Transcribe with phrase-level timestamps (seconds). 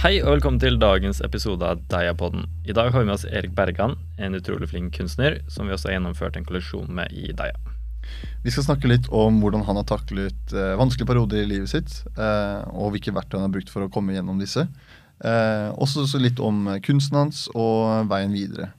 [0.00, 2.46] Hei og velkommen til dagens episode av Deia-podden.
[2.64, 5.90] I dag har vi med oss Erik Bergan, en utrolig flink kunstner, som vi også
[5.90, 7.58] har gjennomført en kollisjon med i Deia.
[8.40, 11.98] Vi skal snakke litt om hvordan han har taklet eh, vanskelige perioder i livet sitt,
[12.16, 14.64] eh, og hvilke verktøy han har brukt for å komme gjennom disse.
[15.20, 18.70] Eh, også så litt om kunsten hans og veien videre.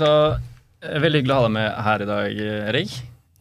[0.00, 2.40] Så eh, Veldig hyggelig å ha deg med her i dag,
[2.72, 2.96] Erik.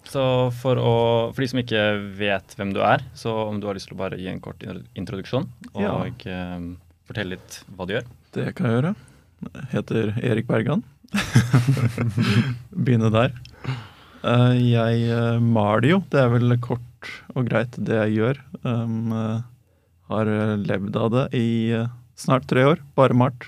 [0.06, 0.22] Så
[0.62, 0.94] for, å,
[1.34, 1.82] for de som ikke
[2.20, 4.62] vet hvem du er, så om du har lyst til å bare gi en kort
[4.96, 5.96] introduksjon og Ja.
[6.06, 6.68] eh,
[7.10, 8.06] fortelle litt hva du gjør.
[8.36, 8.94] Det kan jeg gjøre.
[9.46, 10.84] Jeg heter Erik Bergan.
[12.86, 13.34] Begynne der.
[14.26, 16.00] Eh, jeg eh, maler jo.
[16.12, 18.40] Det er vel kort og greit det jeg gjør.
[18.66, 19.44] Um, eh,
[20.10, 20.30] har
[20.62, 21.48] levd av det i
[22.18, 22.82] snart tre år.
[22.98, 23.48] Bare malt.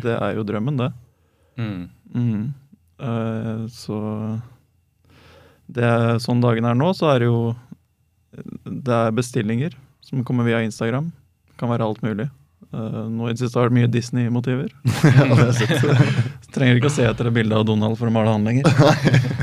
[0.00, 0.90] Det er jo drømmen, det.
[1.60, 1.82] Mm.
[2.14, 2.44] Mm.
[3.00, 3.98] Eh, så
[5.78, 7.54] er sånn dagen er nå, så er det jo
[8.64, 11.10] Det er bestillinger som kommer via Instagram.
[11.60, 12.30] Kan være alt mulig.
[12.70, 14.70] Uh, nå i det siste har det mye Disney-motiver.
[14.84, 15.96] Det.
[16.54, 18.66] Trenger ikke å se etter et bilde av Donald for å male han lenger.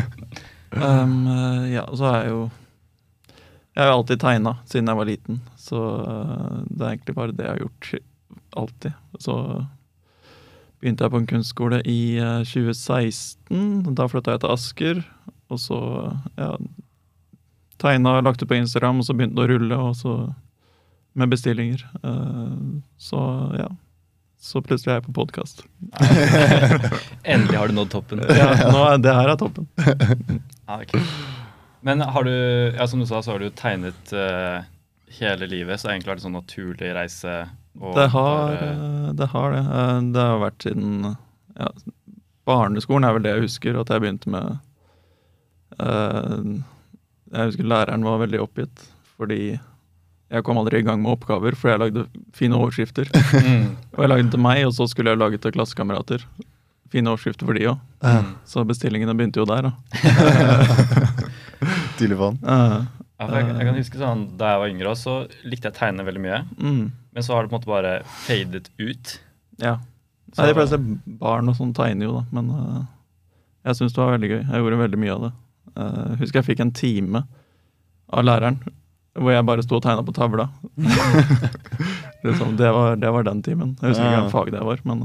[0.78, 2.42] um, eh, ja, så er jeg jo
[3.74, 7.48] Jeg har alltid tegna siden jeg var liten, så uh, det er egentlig bare det
[7.48, 7.92] jeg har gjort
[8.64, 8.96] alltid.
[9.24, 9.36] Så
[10.80, 13.94] begynte jeg på en kunstskole i uh, 2016.
[13.98, 15.04] Da flytta jeg til Asker,
[15.50, 15.78] og så
[16.38, 16.52] ja,
[17.82, 20.14] tegna, lagt ut på Instagram, og så begynte det å rulle, og så
[21.18, 21.84] med bestillinger.
[22.04, 22.56] Eh,
[23.02, 23.22] så
[23.58, 23.68] ja.
[24.38, 25.64] Så plutselig er jeg på podkast.
[27.24, 28.22] Endelig har du nådd toppen.
[28.30, 29.66] Ja, nå er, det her er toppen.
[30.68, 31.02] Ja, okay.
[31.82, 32.34] Men har du,
[32.78, 34.62] ja, som du sa, så har du tegnet uh,
[35.20, 37.38] hele livet, så egentlig har en sånn naturlig reise?
[37.82, 39.64] og Det har, bare- eh, det har det.
[40.14, 40.94] Det har vært siden
[41.58, 41.72] ja,
[42.48, 44.58] Barneskolen er vel det jeg husker, at jeg begynte med
[45.78, 48.86] Jeg husker læreren var veldig oppgitt,
[49.18, 49.60] fordi
[50.32, 52.06] jeg kom aldri i gang med oppgaver, for jeg lagde
[52.36, 53.08] fine overskrifter.
[53.12, 53.66] mm.
[53.96, 56.24] Og jeg lagde til meg, og så skulle jeg lage til klassekamerater.
[56.92, 57.80] Fine overskrifter for de òg.
[58.04, 58.30] Mm.
[58.48, 59.72] Så bestillingene begynte jo der, da.
[62.00, 62.40] Tidlig vann.
[62.44, 62.80] Eh,
[63.18, 65.14] Ja, for jeg, jeg kan huske sånn, Da jeg var yngre, så
[65.50, 66.36] likte jeg å tegne veldig mye.
[66.62, 66.84] mm,
[67.18, 67.94] Men så har det på en måte bare
[68.28, 69.16] fadet ut.
[69.58, 69.80] ja.
[70.36, 70.78] Så- Nei, De fleste
[71.18, 72.84] barn og sånn tegner jo, da, men uh,
[73.66, 74.42] jeg syns det var veldig gøy.
[74.52, 75.32] Jeg gjorde veldig mye av det.
[75.76, 77.24] Eh, husker jeg fikk en time
[78.14, 78.62] av læreren
[79.18, 80.44] hvor jeg bare sto og tegna på tavla.
[82.24, 83.76] liksom, det, var, det var den timen.
[83.82, 84.20] Jeg husker ikke Ja.
[84.22, 85.04] hvilket fag det var, men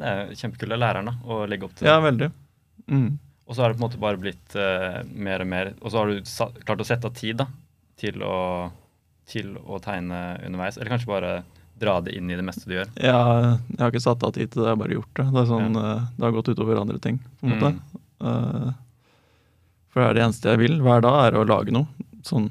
[0.00, 1.88] Det er kjempekult av læreren da, å legge opp til.
[1.88, 2.28] ja, veldig.
[2.88, 3.18] Mm.
[3.48, 5.98] Og så har det på en måte bare blitt uh, mer og mer Og så
[5.98, 7.46] har du sa klart å sette av tid da,
[7.98, 8.70] til å,
[9.28, 10.78] til å tegne underveis.
[10.78, 11.32] Eller kanskje bare
[11.80, 12.88] dra det inn i det meste du gjør.
[13.02, 13.18] Ja,
[13.66, 15.26] jeg har ikke satt av tid til det, jeg har bare gjort det.
[15.34, 17.70] Det, er sånn, eh, det har gått utover andre ting, på en måte.
[17.72, 18.00] Mm.
[18.30, 18.72] Eh,
[19.90, 21.86] for det er det eneste jeg vil hver dag, er å lage noe.
[22.26, 22.50] Sånn.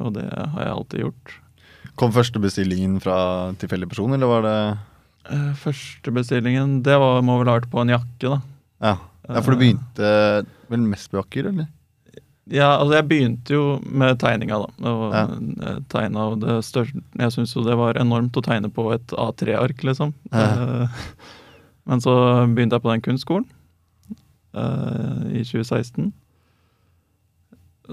[0.00, 1.34] Og det har jeg alltid gjort.
[2.00, 3.16] Kom første bestillingen fra
[3.60, 4.56] tilfeldig person, eller var det
[5.28, 8.38] Eh, Første bestillingen, det var, må vel ha vært på en jakke, da.
[8.80, 8.94] Ja,
[9.28, 10.08] ja for du begynte
[10.72, 11.68] vel mest på jakker, eller?
[12.50, 14.90] Ja, altså jeg begynte jo med tegninga, da.
[14.90, 15.26] Og Ja.
[15.28, 19.06] jeg tegna og det største Jeg syns jo det var enormt å tegne på et
[19.12, 20.14] A3-ark, liksom.
[20.32, 20.48] Ja.
[20.48, 20.88] Eh,
[21.86, 22.12] Men så
[22.48, 23.46] begynte jeg på den kunstskolen
[24.54, 26.12] eh, i 2016.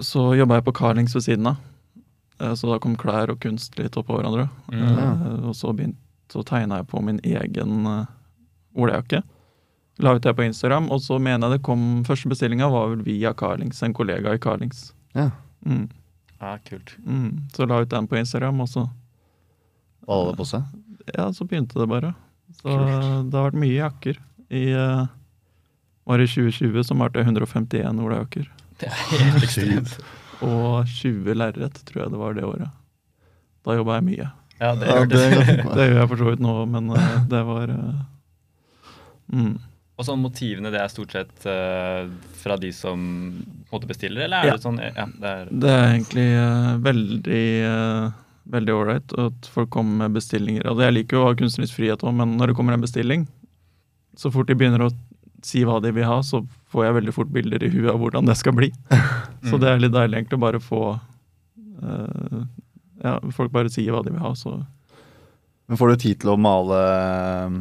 [0.02, 1.58] Så jobba jeg på Carlings ved siden av.
[2.40, 4.50] Eh, Så da kom klær og kunst litt oppå hverandre.
[4.72, 4.84] Mm.
[4.84, 5.98] Eh, Og så, begynte,
[6.30, 8.06] så tegna jeg på min egen uh,
[8.76, 9.24] olejakke.
[10.00, 13.02] La ut det på Instagram, og så mener jeg det kom Første bestillinga var vel
[13.02, 14.92] via Carlings, en kollega i Carlings.
[15.16, 15.32] Ja.
[15.66, 15.88] Mm.
[16.40, 16.94] Ja, kult.
[17.02, 17.48] Mm.
[17.56, 18.84] Så la ut den på Instagram, og så
[20.08, 20.62] Alle på seg?
[21.16, 22.14] Ja, så begynte det bare.
[22.62, 23.32] Så Kult.
[23.32, 24.20] det har vært mye jakker.
[24.54, 25.08] I eh,
[26.08, 28.50] var i 2020 så malte jeg 151 olajakker.
[28.80, 29.96] Det er helt.
[30.48, 32.76] Og 20 lerret, tror jeg det var det året.
[33.66, 34.28] Da jobba jeg mye.
[34.60, 35.24] Ja, det Ja, det.
[35.78, 37.98] Det gjør jeg for så vidt nå, men uh, det var uh,
[39.34, 39.58] mm.
[39.98, 42.06] Og sånn motivene, det er stort sett uh,
[42.38, 43.02] fra de som
[43.72, 44.56] måte bestiller, eller er Ja.
[44.58, 48.16] det sånn Ja, det er Det er egentlig uh, veldig uh,
[48.48, 50.64] veldig ålreit at folk kommer med bestillinger.
[50.64, 53.28] Altså, jeg liker jo å ha kunstnerisk frihet òg, men når det kommer en bestilling,
[54.18, 54.92] så fort de begynner å
[55.46, 56.42] si hva de vil ha, så
[56.72, 58.72] får jeg veldig fort bilder i huet av hvordan det skal bli.
[59.48, 62.40] Så det er litt deilig egentlig å bare få uh,
[63.04, 64.58] Ja, folk bare sier hva de vil ha, så
[65.70, 67.54] Men får du tid til å male eh,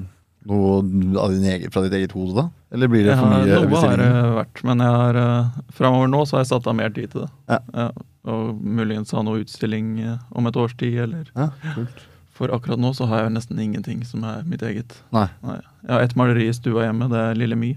[0.48, 0.78] noe
[1.20, 2.46] av din egen, fra ditt eget hode, da?
[2.74, 6.10] Eller blir det for mye ja, Noe har det vært, men jeg har uh, framover
[6.10, 7.30] nå så har jeg satt av mer tid til det.
[7.52, 7.88] Ja.
[8.32, 12.06] og muligens ha noe utstilling eh, om et års tid, eller Ja, kult.
[12.36, 14.98] For akkurat nå så har jeg nesten ingenting som er mitt eget.
[15.16, 15.26] Nei.
[15.46, 17.70] Jeg har ett maleri i stua hjemme, det er Lille My.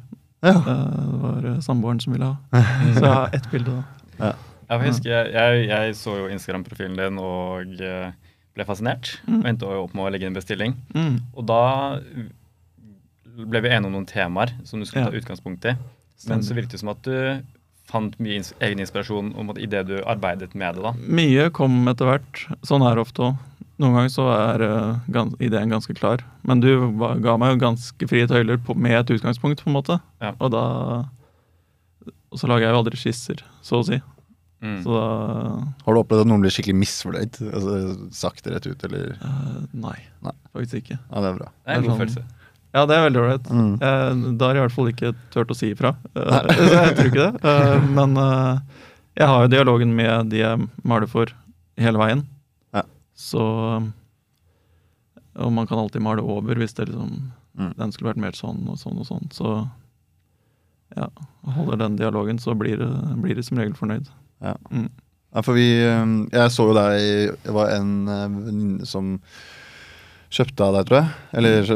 [0.43, 0.51] Ja.
[0.51, 0.63] Eh,
[1.09, 2.63] Det var eh, samboeren som ville ha.
[2.95, 3.83] Så jeg har ett bilde, da.
[4.19, 4.33] Ja,
[4.75, 8.11] jeg husker, jeg, jeg så jo Instagram-profilen din og eh,
[8.55, 9.13] ble fascinert.
[9.27, 9.39] Mm.
[9.39, 10.75] Og endte opp med å legge inn en bestilling.
[10.95, 11.15] Mm.
[11.39, 11.61] Og da
[13.39, 15.11] ble vi enige om noen temaer som du skulle Ja.
[15.11, 15.75] ta utgangspunkt i.
[16.27, 17.15] Men så virket det som at du
[17.89, 20.83] fant mye egen inspirasjon om at i det du arbeidet med det.
[20.83, 20.91] da.
[21.07, 22.43] Mye kom etter hvert.
[22.67, 23.35] Sånn er det ofte òg.
[23.79, 26.19] Noen ganger så er uh, gans ideen ganske klar.
[26.43, 26.67] Men du
[27.23, 29.99] ga meg jo ganske frie tøyler på, med et utgangspunkt, på en måte.
[30.19, 30.33] Ja.
[30.39, 30.63] Og da
[32.29, 33.97] Og så lager jeg jo aldri skisser, så å si.
[34.59, 34.81] Mm.
[34.83, 35.05] Så da
[35.85, 37.39] Har du opplevd at noen blir skikkelig misfornøyd?
[37.47, 37.77] Altså,
[38.11, 39.95] sagt det rett ut, eller Uh, nei,
[40.25, 40.35] Nei.
[40.53, 40.99] faktisk ikke.
[40.99, 41.47] Ja, det er bra.
[41.63, 42.25] Det er en god sånn- følelse.
[42.75, 43.47] Ja, det er veldig ålreit.
[43.49, 43.71] Mm.
[43.81, 45.95] Eh, Da har jeg i hvert fall ikke turt å si ifra.
[46.13, 47.39] Eh, jeg tror ikke det.
[47.49, 48.13] Eh, Men
[49.17, 51.31] jeg har jo dialogen med de jeg maler for
[51.81, 52.21] hele veien.
[53.19, 53.43] Så
[55.39, 57.29] Og man kan alltid male over hvis det liksom
[57.59, 57.73] Mm.
[57.75, 59.29] den skulle vært mer sånn og sånn og sånn.
[59.35, 59.53] Så
[60.95, 61.09] ja,
[61.57, 62.89] holder den dialogen, så blir det,
[63.21, 64.09] blir det som regel fornøyd.
[64.43, 64.55] Ja.
[64.71, 64.89] Mm.
[65.29, 69.19] Ja, for vi um, Jeg så jo deg Det var en uh, venninne som
[70.33, 71.11] kjøpte av deg, tror jeg.
[71.37, 71.67] Eller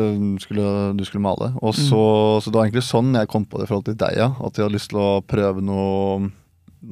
[0.42, 0.66] skulle,
[0.98, 1.52] du skulle male.
[1.62, 2.02] Og så,
[2.42, 4.28] så det var egentlig sånn jeg kom på det i forhold til deg, ja.
[4.46, 6.30] At jeg hadde lyst til å prøve noe,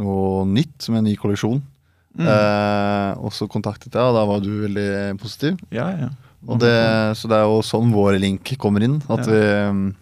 [0.01, 1.61] noe nytt som en ny kolleksjon.
[2.17, 2.27] Mm.
[2.27, 5.59] Eh, og så kontaktet jeg, og da var du veldig positiv.
[5.71, 6.09] ja, ja.
[6.49, 6.71] Og det,
[7.19, 8.95] så det er jo sånn vår link kommer inn.
[9.13, 9.69] At Ja.
[9.69, 9.93] vi,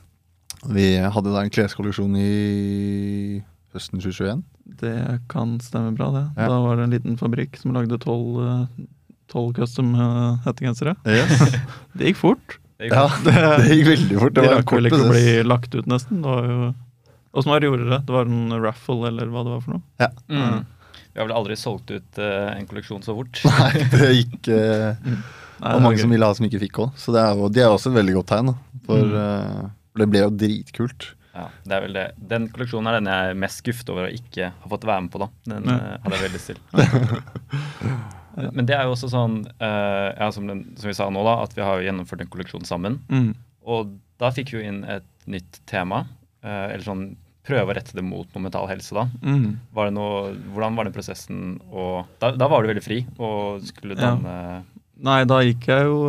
[0.72, 3.42] vi hadde da en kleskolleksjon i
[3.76, 4.44] høsten 2021.
[4.80, 4.94] Det
[5.28, 6.24] kan stemme bra, det.
[6.40, 6.48] Ja.
[6.48, 8.88] Da var det en liten fabrikk som lagde tolv eh,
[9.28, 10.96] tolv custom eh, hettegensere.
[11.04, 11.44] Yes.
[12.00, 12.56] Det gikk fort.
[12.80, 13.36] Det gikk ja, det,
[13.66, 14.34] det gikk veldig fort.
[14.40, 16.24] Det De rakk vel ikke å bli lagt ut, nesten.
[16.24, 16.74] Det var jo
[17.36, 17.98] Åssen var det gjorde det?
[18.08, 20.08] Det var en raffle, eller hva det var for noe?
[20.32, 20.64] Mm.
[21.14, 23.42] Vi har vel aldri solgt ut uh, en kolleksjon så fort.
[23.46, 24.96] Nei, det gikk eh,
[25.60, 26.02] Nei, Og det mange gøy.
[26.06, 26.92] som ville ha, som ikke fikk òg.
[27.02, 28.52] Så det er, jo, det er også et veldig godt tegn.
[28.54, 28.82] Da.
[28.88, 29.16] For Mm.
[29.24, 29.70] eh,
[30.00, 31.08] det ble jo dritkult.
[31.36, 32.06] Ja, det er vel det.
[32.32, 35.12] Den kolleksjonen er den jeg er mest skuffet over å ikke ha fått være med
[35.14, 35.20] på.
[35.20, 35.28] da.
[35.52, 35.76] Den Ja.
[35.76, 36.64] eh, hadde jeg veldig stilt.
[38.56, 41.34] Men det er jo også sånn, uh, ja, som, den, som vi sa nå, da,
[41.44, 43.00] at vi har jo gjennomført en kolleksjon sammen.
[43.12, 43.34] Mm.
[43.68, 46.06] Og da fikk vi jo inn et nytt tema.
[46.46, 47.02] uh, eller sånn
[47.50, 49.08] prøve å rette det mot noe mental helse, da.
[49.26, 49.58] Mm.
[49.76, 51.40] Var det noe, hvordan var den prosessen?
[51.74, 54.14] Og da, da var du veldig fri og skulle Ja.
[55.00, 56.00] Nei, da gikk jeg jo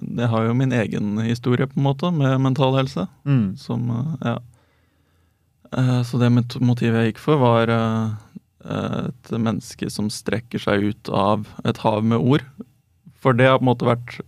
[0.00, 3.06] Det Jeg har jo min egen historie, på en måte, med mental helse.
[3.28, 3.54] Mm.
[3.60, 4.36] Som eh, Ja.
[5.72, 6.30] Eh, Så det
[6.60, 8.14] motivet jeg gikk for, var eh,
[9.08, 12.44] et menneske som strekker seg ut av et hav med ord.
[13.20, 14.20] For det har på en måte vært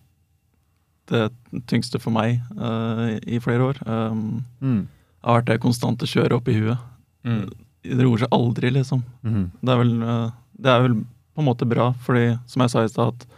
[1.08, 1.28] det
[1.70, 3.80] tyngste for meg eh, i flere år.
[3.86, 4.86] Um, Mm.
[5.26, 6.90] Har vært det konstante kjøret opp i huet.
[7.26, 7.46] mm.
[7.86, 9.04] Det roer seg aldri, liksom.
[9.22, 9.44] Mm.
[9.62, 10.94] Det er, vel, eh, det er vel
[11.36, 13.36] på en måte bra, fordi som jeg sa i stad, at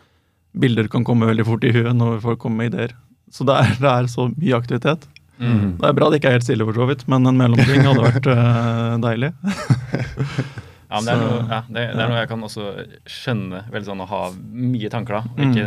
[0.56, 2.94] bilder kan komme veldig fort i huet når folk kommer med ideer.
[3.28, 5.04] Så det er, det er så mye aktivitet.
[5.36, 5.76] Mm.
[5.82, 8.06] Det er bra det ikke er helt stille, for så vidt, men en mellomting hadde
[8.06, 9.34] vært uh, deilig.
[10.88, 12.66] Ja, men det er, noe, ja, det, det er noe jeg kan også
[13.12, 13.58] skjønne.
[13.74, 15.34] veldig sånn Å ha mye tanker, da.
[15.34, 15.66] Og ikke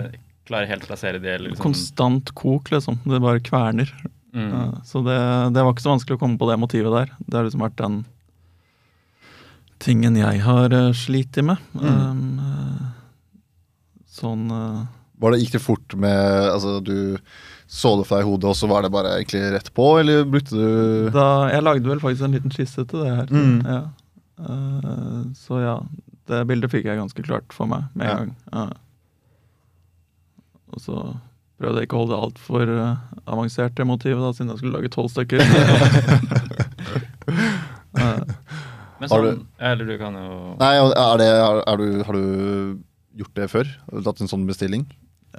[0.50, 1.36] klare helt å plassere det.
[1.44, 2.98] Liksom, Konstant kok, liksom.
[3.06, 3.92] Det bare kverner.
[4.34, 4.50] Mm.
[4.54, 5.20] Eh, så det,
[5.56, 7.14] det var ikke så vanskelig å komme på det motivet der.
[7.26, 8.02] Det har liksom vært den
[9.82, 11.62] tingen jeg har uh, slitt med.
[11.74, 12.84] Um, eh,
[14.12, 14.84] sånn eh,
[15.22, 17.18] Var det, gikk det fort med Altså, du
[17.72, 20.26] så det for deg i hodet, og så var det bare egentlig rett på, eller
[20.28, 23.30] brukte du Da, jeg lagde vel faktisk en liten skisse til det her.
[23.32, 23.62] Mm.
[23.64, 23.82] Ja.
[24.42, 25.76] Uh, så ja,
[26.28, 28.18] det bildet fikk jeg ganske klart for meg med en Ja.
[28.20, 28.34] gang.
[28.52, 28.74] Uh.
[30.76, 30.98] Og så
[31.62, 32.96] prøvde ikke å holde det altfor uh,
[33.32, 35.46] avansert, det motivet, da, siden jeg skulle lage tolv stykker.
[37.92, 38.20] Eh,
[39.02, 42.78] Men Har du, eller du kan jo Nei, er det, er, er du, har du
[43.20, 43.68] gjort det før?
[43.90, 44.86] Har du Tatt en sånn bestilling?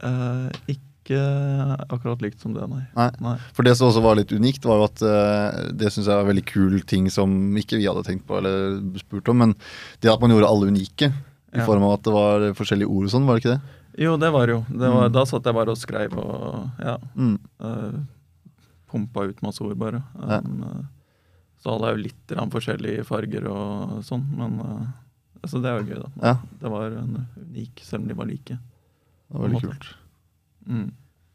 [0.03, 1.23] eh, ikke
[1.93, 2.83] akkurat likt som det, nei.
[2.97, 3.09] Nei.
[3.25, 3.35] nei.
[3.57, 6.29] For det som også var litt unikt, var jo at eh, det syns jeg var
[6.29, 9.57] veldig kul ting som ikke vi hadde tenkt på eller spurt om, men
[10.05, 11.11] det at man gjorde alle unike.
[11.53, 11.67] I Ja.
[11.69, 13.79] form av at det var forskjellige ord og sånn, var det ikke det?
[13.99, 14.63] Jo, det var jo.
[14.71, 15.13] Det var, Mm.
[15.13, 17.39] Da satt jeg bare og skrev og ja, Mm.
[17.61, 18.01] uh,
[18.91, 20.03] pumpa ut masse ord, bare.
[20.21, 20.39] Ja.
[20.41, 20.85] Um, eh,
[21.63, 24.87] så hadde jeg jo litt forskjellige farger og sånn, men uh,
[25.43, 26.11] altså det er jo gøy, da.
[26.23, 28.59] Ja, Det var en unik, selv om de var like.
[28.59, 29.87] det var veldig kult.
[30.69, 30.91] Mm.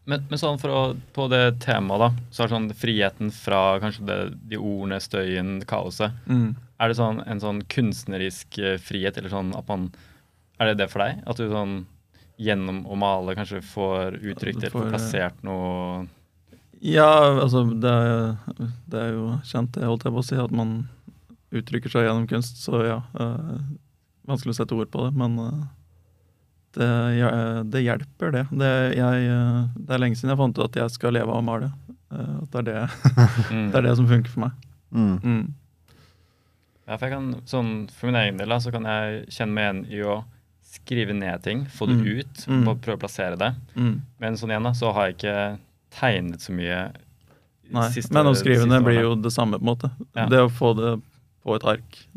[0.08, 0.82] Men, men sånn for å,
[1.14, 4.20] på det temaet, da, så er sånn friheten fra kanskje det,
[4.54, 6.56] de ordene, støyen, kaoset Mm.
[6.80, 9.88] Er det sånn en sånn kunstnerisk eh, frihet, eller sånn at man
[10.60, 11.24] Er det det for deg?
[11.28, 11.86] At du sånn
[12.38, 16.06] gjennom å male kanskje får uttrykt eller får eh, plassert noe
[16.86, 17.10] Ja,
[17.42, 18.38] altså det er,
[18.86, 20.78] det er jo kjent, det holdt jeg på å si, at man
[21.58, 23.00] uttrykker seg gjennom kunst, så ja.
[23.18, 23.58] Øh,
[24.30, 25.60] vanskelig å sette ord på det, men øh,
[26.78, 27.30] det, ja,
[27.66, 28.44] det hjelper, det.
[28.52, 29.30] Det, jeg,
[29.80, 31.72] det er lenge siden jeg fant ut at jeg skal leve av å male.
[32.14, 32.82] At det er det,
[33.50, 33.70] mm.
[33.72, 34.68] det er det som funker for meg.
[34.92, 35.16] Mm.
[35.24, 35.96] Mm.
[36.88, 39.66] Ja, for jeg kan, sånn, for min egen del da, så kan jeg kjenne meg
[39.66, 40.20] igjen i å
[40.68, 42.20] skrive ned ting, få det Mm.
[42.20, 42.68] ut, Mm.
[42.68, 43.56] og prøve å plassere det.
[43.76, 44.02] Mm.
[44.20, 45.60] Men sånn igjen da, så har jeg ikke
[45.92, 46.92] tegnet så mye
[47.72, 47.90] Nei.
[47.90, 49.92] siste- Men å skrive ned blir jo det samme, på en måte.
[50.16, 50.28] Ja.
[50.28, 51.02] Det å få det
[51.46, 52.08] på et ark,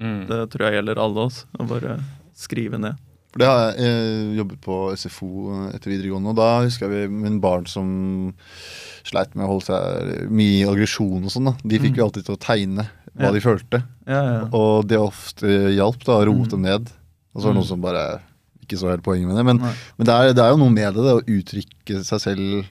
[0.00, 0.26] mm.
[0.28, 1.46] det tror jeg gjelder alle oss.
[1.58, 2.00] Å bare
[2.34, 2.96] skrive ned.
[3.32, 7.14] For det har jeg jeg jobbet på SFO etter videregående, og da husker jeg vi
[7.30, 8.34] med barn som
[9.04, 11.44] sleit med å holde seg mye aggresjon og sånn.
[11.44, 11.54] da.
[11.64, 11.96] De fikk Mm.
[11.96, 13.30] jo alltid til å tegne hva Ja.
[13.32, 14.48] de følte, Ja, ja.
[14.52, 16.48] og det ofte hjalp da, å roe Mm.
[16.50, 16.90] dem ned.
[17.34, 17.60] Og så var det Mm.
[17.60, 18.04] noen som bare
[18.64, 19.44] ikke så helt poenget med det.
[19.44, 22.64] Men, men det, er, det er jo noe med det, det å uttrykke seg selv.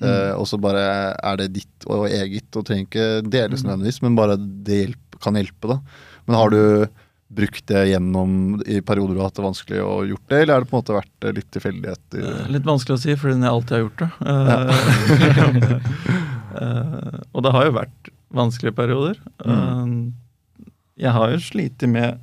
[0.00, 0.38] Eh, Mm.
[0.38, 0.82] og så bare
[1.18, 3.70] er det ditt og eget, og trenger ikke deles Mm.
[3.70, 5.66] nødvendigvis, men bare det hjelp, kan hjelpe.
[5.68, 5.80] da.
[6.28, 6.86] Men har du
[7.34, 10.60] brukt det gjennom i perioder du har hatt det vanskelig å gjort det, eller har
[10.64, 12.22] det på en måte vært eh, litt tilfeldigheter?
[12.24, 14.10] Eh, Litt vanskelig å si, fordi jeg alltid har gjort det.
[14.22, 15.68] Ja.
[16.60, 19.18] eh, og det har jo vært vanskelige perioder.
[19.44, 20.14] Mm.
[20.62, 20.70] Eh,
[21.04, 22.18] jeg har jo slitt med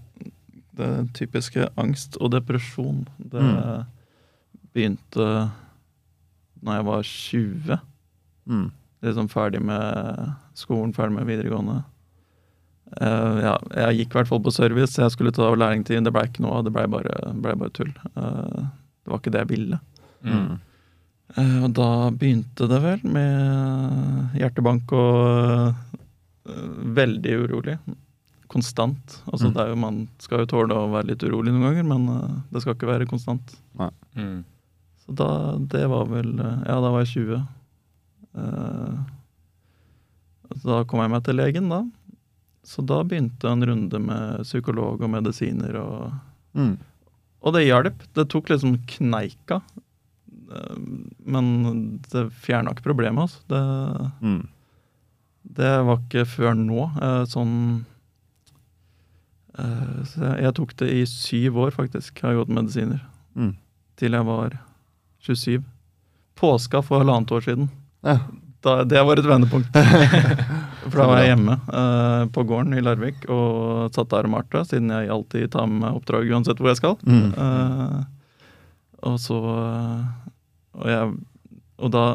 [0.78, 3.06] det typiske angst og depresjon.
[3.20, 3.86] Det Mm.
[4.76, 5.28] begynte
[6.64, 7.80] når jeg var 20.
[8.50, 8.72] Mm.
[9.06, 11.84] Liksom ferdig med skolen, ferdig med videregående.
[13.02, 14.98] Uh, ja, jeg gikk i hvert fall på service.
[15.02, 16.04] Jeg skulle ta lærlingtid.
[16.06, 16.64] Det ble ikke noe av.
[16.68, 17.92] Det ble bare, ble bare tull.
[18.16, 18.68] Uh,
[19.04, 19.80] det var ikke det jeg ville.
[20.26, 20.60] Mm.
[21.38, 25.74] Uh, og da begynte det vel med hjertebank og
[26.96, 27.78] veldig urolig.
[28.56, 29.18] Konstant.
[29.28, 29.54] Altså Mm.
[29.54, 32.38] det er jo, Man skal jo tåle å være litt urolig noen ganger, men uh,
[32.54, 33.56] det skal ikke være konstant.
[34.16, 34.46] Mm.
[35.06, 35.28] Så da,
[35.60, 37.44] det var vel eh, Ja, da var jeg 20.
[38.36, 39.04] Uh,
[40.66, 41.82] da kom jeg meg til legen, da.
[42.66, 46.14] Så da begynte en runde med psykolog og medisiner og
[46.56, 46.78] Mm.
[47.44, 47.98] Og det hjalp.
[48.16, 49.58] Det tok liksom kneika.
[50.50, 50.78] Eh,
[51.28, 53.28] Men det fjerna ikke problemet.
[53.28, 53.42] Altså.
[53.52, 54.48] Det, Mm.
[55.60, 56.86] det var ikke før nå.
[56.96, 57.95] eh, Sånn eh,
[59.56, 62.20] så jeg, jeg tok det i syv år, faktisk.
[62.26, 63.00] Har gått medisiner.
[63.36, 63.54] Mm.
[64.00, 64.58] Til jeg var
[65.24, 65.64] 27.
[66.36, 67.70] Påska for halvannet år siden.
[68.06, 68.20] Ja.
[68.66, 69.78] Da, det var et vendepunkt.
[70.90, 74.64] For da var jeg hjemme uh, på gården i Larvik og satt der med Martha,
[74.66, 76.96] siden jeg alltid tar med meg oppdrag uansett hvor jeg skal.
[77.06, 77.34] Mm.
[77.38, 78.04] Uh,
[79.06, 80.06] og så eh,
[80.80, 81.10] og, jeg,
[81.78, 82.06] og da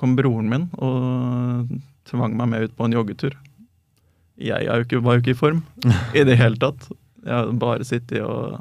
[0.00, 1.68] kom broren min og
[2.10, 3.36] tvang meg med ut på en joggetur.
[4.38, 5.62] Jeg er jo ikke, var jo ikke i form
[6.14, 6.88] i det hele tatt.
[7.24, 8.58] Jeg har bare sittet og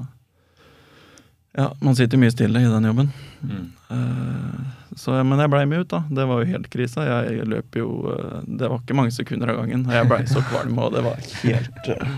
[1.57, 3.07] Ja, man sitter mye stille i den jobben.
[3.41, 3.63] Mm.
[3.89, 4.57] Eh,
[4.97, 6.03] så, men jeg blei med ut, da.
[6.09, 7.05] Det var jo helt krise.
[7.05, 9.87] Jeg løp jo eh, Det var ikke mange sekunder av gangen.
[9.87, 12.13] Og jeg blei så kvalm, og det var helt eh,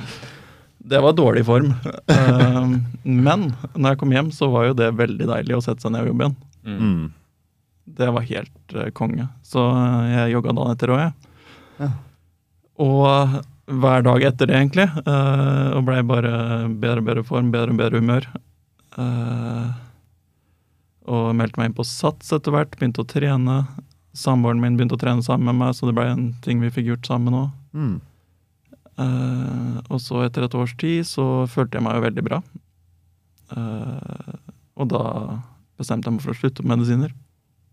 [0.92, 1.72] Det var dårlig form.
[3.04, 6.04] Men når jeg kom hjem, så var jo det veldig deilig å sette seg ned
[6.04, 6.38] og jobbe igjen.
[6.68, 6.84] Mm.
[6.84, 7.08] Mm.
[8.00, 9.30] Det var helt konge.
[9.44, 9.64] Så
[10.12, 11.34] jeg jogga dagen etter òg, jeg.
[11.80, 11.92] Ja.
[12.80, 13.36] Og eh,
[13.80, 14.88] hver dag etter det, egentlig.
[15.06, 16.32] Uh, og blei bare
[16.82, 18.26] bedre og bedre form, bedre og bedre humør.
[18.98, 19.70] Uh,
[21.10, 23.60] og meldte meg inn på SATS etter hvert, begynte å trene.
[24.18, 26.90] Samboeren min begynte å trene sammen med meg, så det blei en ting vi fikk
[26.90, 27.52] gjort sammen òg.
[27.78, 27.94] Mm.
[29.00, 32.42] Uh, og så etter et års tid så følte jeg meg jo veldig bra.
[33.50, 34.34] Eh,
[34.80, 35.04] og da
[35.80, 37.14] bestemte jeg meg for å slutte med medisiner.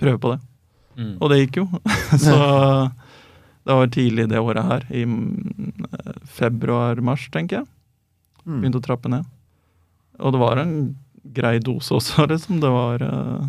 [0.01, 0.41] Prøve på det.
[0.97, 1.15] Mm.
[1.21, 1.67] Og det gikk jo.
[2.27, 2.37] så
[3.67, 5.87] det var tidlig det året her, i mm,
[6.31, 7.67] februar-mars, tenker jeg.
[8.45, 8.61] Mm.
[8.61, 9.27] Begynte å trappe ned.
[10.23, 10.77] Og det var en
[11.35, 12.61] grei dose også, liksom.
[12.63, 13.49] Det var uh,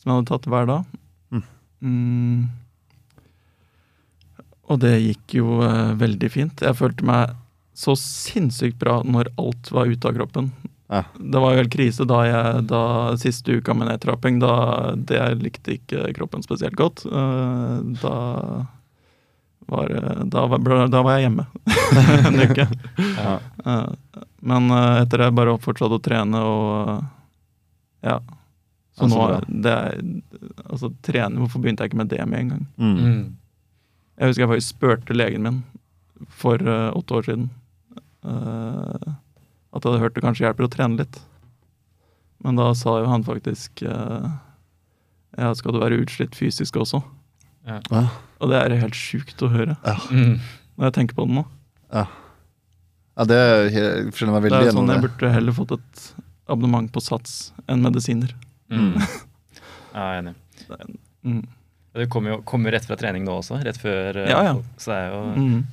[0.00, 0.94] Som jeg hadde tatt hver dag.
[1.28, 1.44] Mm.
[1.82, 2.40] Mm.
[4.68, 6.64] Og det gikk jo uh, veldig fint.
[6.64, 7.36] Jeg følte meg
[7.78, 10.48] så sinnssykt bra når alt var ute av kroppen.
[10.88, 11.04] Ja.
[11.20, 12.82] Det var jo helt krise da jeg da
[13.20, 14.40] siste uka med nedtrapping.
[14.40, 17.04] Da det jeg likte ikke kroppen spesielt godt.
[17.04, 18.16] Uh, da
[19.68, 19.92] var,
[20.32, 21.44] da, var, da var jeg hjemme
[22.28, 22.64] en uke.
[22.96, 23.34] Ja.
[23.64, 27.06] Eh, men eh, etter det bare fortsatt å trene og eh,
[28.08, 28.18] ja.
[28.98, 29.98] Så altså, nå det er,
[30.64, 32.64] Altså, trene Hvorfor begynte jeg ikke med det med en gang?
[32.78, 32.96] Mm.
[32.98, 33.20] Mm.
[34.18, 35.58] Jeg husker jeg faktisk spurte legen min
[36.34, 37.44] for uh, åtte år siden
[38.26, 39.12] uh,
[39.70, 41.20] at jeg hadde hørt det kanskje hjelper å trene litt.
[42.42, 44.26] Men da sa jo han faktisk uh,
[45.38, 46.98] Ja, skal du være utslitt fysisk også?
[47.68, 48.02] Ja.
[48.40, 49.76] Og det er helt sjukt å høre
[50.10, 50.38] Mm.
[50.78, 51.44] når jeg tenker på det nå.
[53.18, 55.72] Ja, det er he- jeg skjønner meg Det veldig er sånn Jeg burde heller fått
[55.74, 56.02] et
[56.48, 58.30] abonnement på Sats enn medisiner.
[58.70, 58.94] Mm.
[59.94, 60.34] Ja, jeg er enig.
[61.24, 61.44] Mm.
[61.98, 64.16] Du kommer jo kommer rett fra trening nå også, rett før.
[64.16, 64.54] eh, Ja, ja.
[64.78, 65.64] Så det er jo Mm.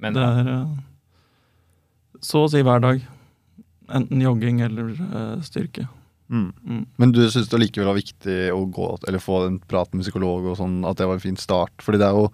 [0.00, 0.76] Men Det er eh,
[2.22, 3.02] så å si hver dag.
[3.90, 5.86] Enten jogging eller eh, styrke.
[6.30, 6.50] Mm.
[6.62, 6.82] Mm.
[7.02, 10.46] Men du syns det likevel var viktig å gå, eller få en prat med psykolog,
[10.52, 11.74] og sånn, at det var en fin start?
[11.82, 12.28] Fordi det er jo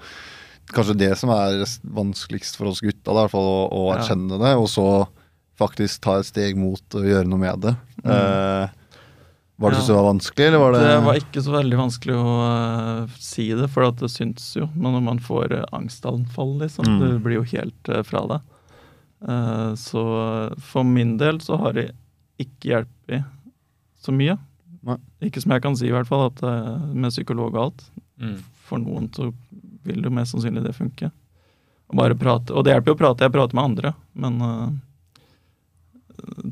[0.76, 1.62] kanskje det som er
[1.96, 4.00] vanskeligst for oss gutta, da, i hvert fall, å, å Ja.
[4.00, 4.54] erkjenne det.
[4.60, 4.88] Og så
[5.56, 7.76] faktisk ta et steg mot å gjøre noe med det.
[8.04, 8.10] Mm.
[8.12, 8.74] Eh,
[9.56, 9.84] var det Ja.
[9.86, 13.46] så var vanskelig, eller var det, Det var ikke så veldig vanskelig å uh, si
[13.56, 16.84] det, for at det syns jo Men når man får uh, angstanfall, liksom.
[16.84, 16.98] Mm.
[17.00, 18.52] Du blir jo helt uh, fra deg.
[19.26, 20.02] Eh, så
[20.60, 21.86] for min del så har det
[22.42, 23.24] ikke hjulpet
[24.06, 24.36] så mye.
[24.86, 24.98] Nei.
[25.26, 27.86] Ikke som jeg kan si, i hvert fall, at eh, med psykolog og alt.
[28.22, 28.36] Mm.
[28.66, 29.30] For noen så
[29.86, 31.10] vil jo mest sannsynlig det funke.
[31.90, 32.54] Og, bare prate.
[32.54, 33.26] Og det hjelper jo å prate.
[33.26, 34.68] Jeg prater med andre, men uh,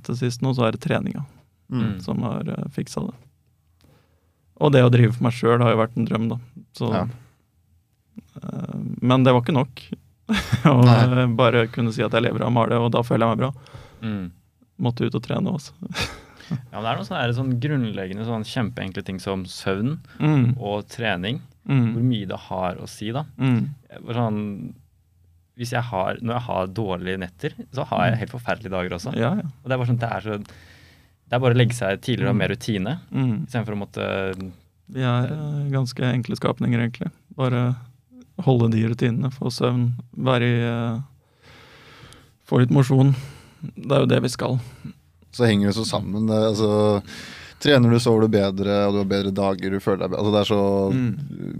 [0.06, 1.24] til sist nå så er det treninga
[1.72, 1.96] mm.
[2.04, 3.16] som har uh, fiksa det.
[4.62, 6.38] Og det å drive for meg sjøl har jo vært en drøm, da.
[6.78, 7.04] Så, Ja.
[8.38, 9.86] uh, men det var ikke nok.
[10.70, 11.26] Å Nei.
[11.36, 13.50] bare kunne si at jeg lever av å male, og da føler jeg meg bra.
[14.04, 14.24] Mm.
[14.86, 15.74] Måtte ut og trene også.
[16.50, 20.56] Ja, men det er noen sånne, sånn grunnleggende sånn kjempeenkle ting som søvn Mm.
[20.60, 21.40] og trening.
[21.66, 22.08] Hvor Mm.
[22.10, 23.24] mye det har å si, da.
[23.38, 23.70] Mm.
[24.12, 24.74] Sånn,
[25.56, 29.14] hvis jeg har, når jeg har dårlige netter, så har jeg helt forferdelige dager også.
[29.16, 29.42] Ja, ja.
[29.62, 32.28] Og det er bare sånn, det er så det er bare å legge seg tidligere
[32.28, 33.46] og ha mer rutine, Mm.
[33.46, 34.52] istedenfor å måtte
[34.92, 37.10] Vi er eh, ganske enkle skapninger, egentlig.
[37.34, 37.74] Bare
[38.40, 41.00] holde de rutinene, få søvn, være i eh,
[42.46, 43.14] Få litt mosjon.
[43.62, 44.60] Det er jo det vi skal.
[45.34, 46.28] Så henger det så sammen.
[46.30, 47.02] Det, altså,
[47.64, 50.22] trener du, sover du bedre, og du har bedre dager, du føler deg bedre.
[50.22, 51.12] Altså, det er så Mm.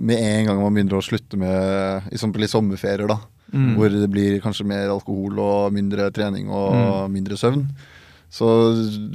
[0.05, 3.19] Med en gang man begynner å slutte med i i sommerferier, da,
[3.53, 3.77] Mm.
[3.77, 6.73] hvor det blir kanskje mer alkohol og mindre trening og
[7.09, 7.13] Mm.
[7.13, 7.67] mindre søvn,
[8.31, 8.47] så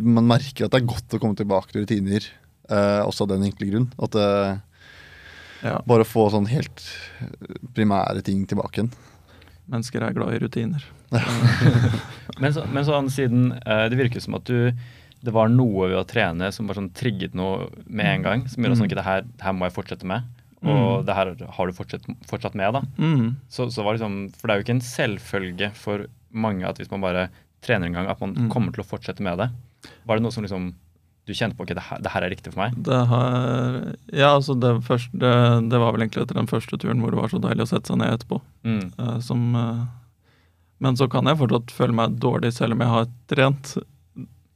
[0.01, 2.24] man merker at det er godt å komme tilbake til rutiner,
[2.70, 3.92] eh, også av den enkle grunn.
[4.01, 4.62] At det,
[5.63, 5.82] Ja.
[5.86, 6.82] bare få sånn helt
[7.75, 8.92] primære ting tilbake igjen.
[9.70, 10.84] Mennesker er glad i rutiner.
[12.40, 14.72] Men, så, men sånn siden eh, Det virker som at du
[15.20, 18.44] det var noe ved å trene som bare sånn trigget noe med en gang.
[18.48, 20.30] Som gjorde at sånn, at ikke det her, det her må jeg fortsette med.
[20.64, 21.06] Og Mm.
[21.10, 22.72] det her har du fortsatt, fortsatt med.
[22.78, 22.82] da.
[22.98, 23.26] Mm.
[23.52, 26.88] Så, så var liksom, For det er jo ikke en selvfølge for mange at hvis
[26.93, 27.26] man bare
[27.62, 28.48] trener en gang, at man Mm.
[28.50, 29.50] kommer til å fortsette med det.
[30.08, 30.70] Var det noe som liksom
[31.30, 32.76] du kjente på ok, det her, det her er riktig for meg?
[32.86, 33.78] Det her,
[34.12, 35.32] Ja, altså, det, første, det,
[35.72, 37.92] det var vel egentlig etter den første turen hvor det var så deilig å sette
[37.94, 38.42] seg ned etterpå.
[38.68, 38.84] Mm.
[39.00, 39.86] Uh, som uh,
[40.84, 43.74] Men så kan jeg fortsatt føle meg dårlig selv om jeg har trent.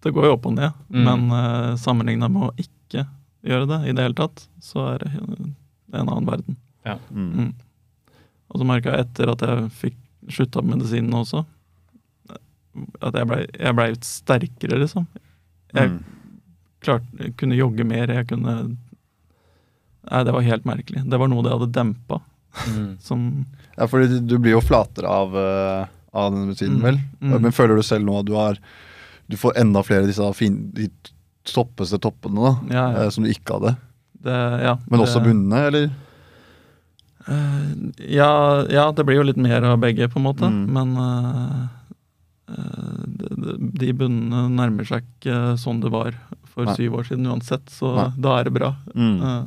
[0.04, 1.04] Det går jo opp og ned, Mm.
[1.08, 3.06] men uh, sammenligna med å ikke
[3.44, 6.56] gjøre det i det hele tatt, så er det en annen verden.
[6.86, 7.28] Mm.
[7.40, 7.52] Mm.
[8.52, 9.98] Og så merka jeg etter at jeg fikk
[10.32, 11.42] slutta med medisinene også,
[13.04, 15.08] at jeg blei ble sterkere, liksom.
[15.76, 16.04] Jeg Mm.
[16.86, 18.56] Klarte, jeg kunne jogge mer, jeg kunne
[20.04, 21.02] Nei, det var helt merkelig.
[21.08, 22.17] Det var noe det hadde dempa.
[22.67, 22.98] Mm.
[23.08, 23.22] Som
[23.78, 26.84] Ja, for du blir jo flatere av, eh, av denne tiden, Mm.
[26.84, 26.98] vel?
[27.22, 27.38] Mm.
[27.41, 28.60] Men føler du selv nå at du har
[29.32, 30.89] Du får enda flere av disse fin, de
[31.48, 33.04] toppeste toppene, da, Ja, ja.
[33.06, 33.78] eh, som du ikke hadde?
[34.24, 35.89] det, ja, Men også det- bunnene, eller?
[37.24, 40.43] Uh, ja, ja, det blir jo litt mer av begge, på en måte.
[40.43, 40.67] Mm.
[40.76, 41.67] Men uh,
[43.80, 46.12] de bunnene nærmer seg ikke sånn det var
[46.54, 46.76] for Nei.
[46.78, 48.08] syv år siden uansett, så Nei.
[48.22, 48.72] da er det bra.
[48.94, 49.18] Mm.
[49.22, 49.46] Uh.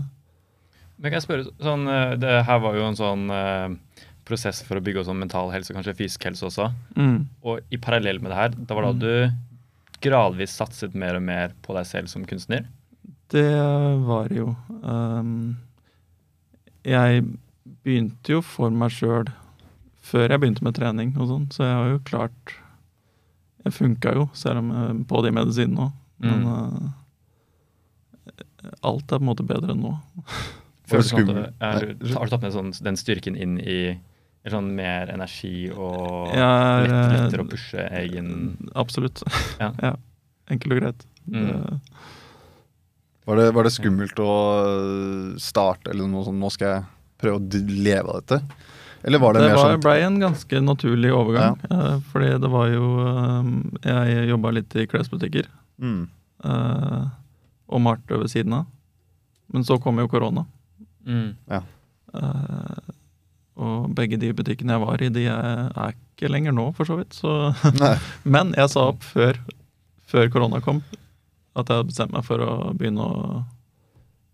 [0.99, 3.75] Men kan jeg spørre, sånn, eh, Det her var jo en sånn uh,
[4.27, 6.71] prosess for å bygge opp sånn mental helse, kanskje fysisk helse også.
[6.97, 9.01] mm, Og i parallell med det her, da var da Mm.
[9.05, 12.67] du gradvis satset mer og mer på deg selv som kunstner?
[13.29, 13.49] det
[14.07, 15.57] var jo um,
[16.85, 17.25] Jeg
[17.85, 19.27] begynte jo for meg sjøl
[20.07, 22.53] før jeg begynte med trening og sånn, så jeg har jo klart
[23.65, 25.93] Jeg funka jo, selv om jeg, på de medisinene òg.
[26.19, 26.93] Men eh,
[28.83, 29.95] alt er på en måte bedre enn nå.
[30.87, 33.99] Føler du sånn at du- er, har du tatt med sånn, den styrken inn i
[34.47, 39.23] sånn mer energi og ja, lett, eh, lettere å pushe egen Absolutt.
[39.61, 39.97] Ja.
[40.49, 41.07] Enkelt og greit.
[41.27, 41.47] Mm.
[41.49, 41.81] Det-
[43.27, 44.31] Var det, var det skummelt å
[45.43, 46.39] starte eller noe sånt?
[46.39, 46.85] Nå skal jeg
[47.19, 48.39] prøve å leve av dette?
[49.03, 51.59] Eller var det, Det mer sånn ble en ganske naturlig overgang.
[51.71, 51.99] Ja.
[52.13, 53.51] fordi det var jo eh,
[53.91, 55.47] Jeg jobba litt i klesbutikker.
[55.83, 56.03] Mm.
[56.47, 57.07] Uh,
[57.73, 58.67] og Marte ved siden av.
[59.51, 60.45] Men så kom jo korona.
[61.07, 61.31] mm.
[62.15, 62.93] eh,
[63.57, 66.99] og begge de butikkene jeg var i, de er, er ikke lenger nå, for så
[66.99, 67.15] vidt.
[67.17, 67.31] Så,
[68.35, 69.39] men jeg sa opp før,
[70.07, 70.83] før korona kom,
[71.57, 73.21] at jeg hadde bestemt meg for å begynne å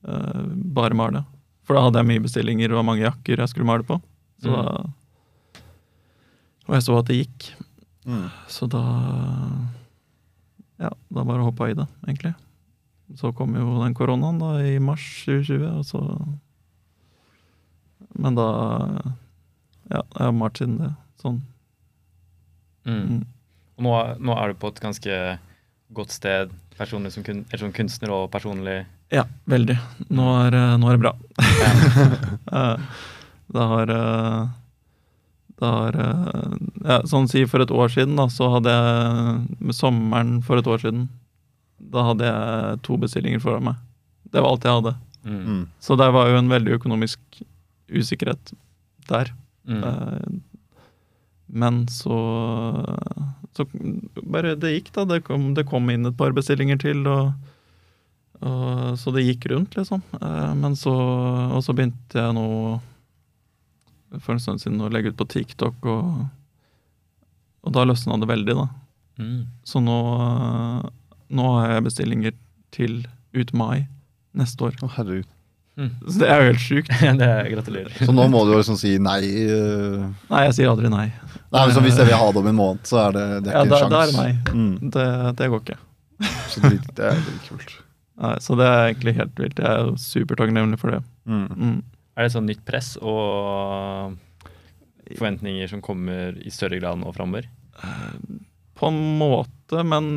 [0.08, 0.42] uh,
[0.74, 1.22] bare male.
[1.62, 4.00] For da hadde jeg mye bestillinger og mange jakker jeg skulle male på.
[4.42, 4.58] Så Mm.
[4.58, 5.62] da,
[6.66, 7.46] og jeg så at det gikk.
[8.06, 8.26] Mm.
[8.50, 8.82] Så da
[10.82, 12.32] Ja, da bare hoppa i det, egentlig.
[13.18, 16.02] Så kom jo den koronaen da i mars 2020, og så
[18.18, 18.48] Men da
[19.92, 20.90] Ja, jeg har malt siden det.
[21.20, 21.42] Sånn.
[22.88, 23.02] Mm.
[23.02, 23.22] Mm.
[23.76, 23.94] Og nå,
[24.26, 25.18] nå er du på et ganske
[25.92, 28.82] godt sted personlig som, kun, eller som kunstner og personlig.
[29.12, 29.76] Ja, veldig.
[30.14, 31.16] Nå er, eh, nå er det bra.
[31.62, 31.72] Ja.
[32.52, 32.80] Eh,
[33.52, 34.48] det har eh,
[35.68, 36.52] har eh,
[36.84, 40.66] ja, Sånn si for et år siden, da, så hadde jeg Med sommeren for et
[40.66, 41.08] år siden,
[41.92, 43.80] da hadde jeg to bestillinger foran meg.
[44.32, 44.92] Det var alt jeg hadde.
[45.26, 45.40] Mm.
[45.46, 45.62] Mm.
[45.82, 47.42] Så det var jo en veldig økonomisk
[47.92, 48.52] usikkerhet
[49.10, 49.32] der.
[49.68, 49.82] Mm.
[49.84, 50.40] Eh,
[51.52, 52.16] Men så
[53.52, 53.66] Så
[54.24, 55.04] bare det gikk, da.
[55.04, 57.34] Det kom, det kom inn et par bestillinger til, og,
[58.40, 60.02] og Så det gikk rundt, liksom.
[60.20, 60.94] Eh, Men så
[61.52, 62.80] Og så begynte jeg nå
[64.20, 66.24] for en stund siden å legge ut på TikTok, og,
[67.62, 68.68] og da løsna det veldig, da.
[69.20, 69.44] Mm.
[69.68, 70.88] Så nå, eh,
[71.36, 72.36] nå har jeg bestillinger
[72.74, 73.02] til
[73.36, 73.86] ut mai
[74.36, 74.76] neste år.
[74.82, 75.28] Å, herregud.
[75.72, 76.90] Så det er jo helt sjukt.
[77.20, 77.94] det er Gratulerer.
[78.04, 79.20] Så nå må du jo liksom si nei.
[79.48, 80.10] Uh...
[80.28, 81.06] Nei, jeg sier aldri nei.
[81.52, 83.52] Nei, men så Hvis jeg vil ha det om en måned, så er det, det
[83.52, 84.32] er Ja, ikke da, en da er det nei.
[84.52, 84.92] Mm.
[84.92, 85.06] Det,
[85.40, 85.78] det går ikke.
[86.52, 87.74] Så det, det er litt kult.
[88.22, 89.62] Nei, så det er egentlig helt vilt.
[89.64, 91.00] Jeg er supertakknemlig for det.
[91.28, 91.80] Mm.
[92.12, 94.18] Er det sånn nytt press og
[95.12, 97.48] forventninger som kommer i større grad nå framover?
[98.78, 100.14] På en måte, men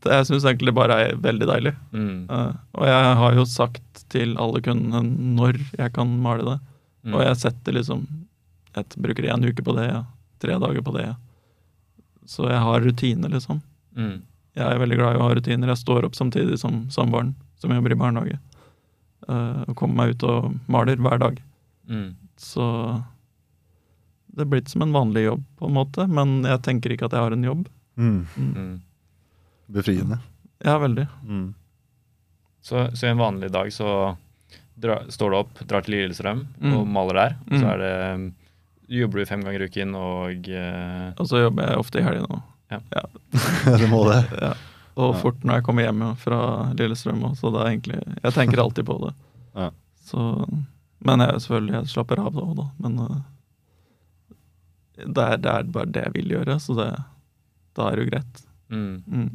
[0.00, 1.72] det, jeg syns egentlig bare er veldig deilig.
[1.92, 2.28] Mm.
[2.30, 5.02] Uh, og jeg har jo sagt til alle kundene
[5.38, 6.58] når jeg kan male det.
[7.06, 7.14] Mm.
[7.16, 8.02] Og jeg setter liksom
[8.76, 10.04] Jeg bruker en uke på det, ja.
[10.38, 11.08] tre dager på det.
[11.08, 11.14] Ja.
[12.28, 13.62] Så jeg har rutine, liksom.
[13.98, 14.20] Mm.
[14.54, 15.72] Jeg er veldig glad i å ha rutiner.
[15.72, 18.38] Jeg står opp samtidig som samboeren, som jobber i barnehage.
[19.28, 21.40] Eh, og kommer meg ut og maler hver dag.
[21.90, 22.14] Mm.
[22.40, 22.66] Så
[24.30, 26.06] det er blitt som en vanlig jobb, på en måte.
[26.08, 27.64] Men jeg tenker ikke at jeg har en jobb.
[28.00, 28.20] Mm.
[28.36, 28.50] Mm.
[28.56, 28.74] Mm.
[29.74, 30.20] Befriende.
[30.64, 31.06] Ja, veldig.
[31.26, 31.48] Mm.
[32.62, 34.16] Så, så en vanlig dag så
[34.80, 36.74] dra, står du opp, drar til Lillestrøm Mm.
[36.76, 37.36] og maler der.
[37.50, 38.32] Så er det
[38.90, 41.12] jobber du fem ganger i uken og uh...
[41.20, 42.46] Og så jobber jeg ofte i helgene òg.
[43.80, 44.20] det må det.
[44.40, 44.52] Ja.
[45.00, 45.20] Og Ja.
[45.22, 46.38] fort når jeg kommer hjem fra
[46.76, 49.12] Lillestrøm så det er egentlig Jeg tenker alltid på det.
[49.60, 49.70] Ja.
[50.06, 50.24] Så
[51.02, 52.66] Men jeg, selvfølgelig, jeg slapper av da òg, da.
[52.84, 53.20] Men uh,
[55.00, 56.88] det, er, det er bare det jeg vil gjøre, så det,
[57.78, 58.42] da er det jo greit.
[58.68, 58.90] mm.
[59.08, 59.30] Mm.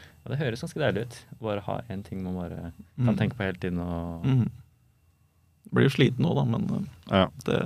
[0.00, 1.18] Ja, det høres ganske deilig ut.
[1.40, 3.06] Bare ha én ting man bare Mm.
[3.06, 3.78] kan tenke på hele tiden.
[3.80, 4.50] Og, Mm.
[5.72, 7.26] Blir jo sliten nå, da, men uh, Ja.
[7.44, 7.60] det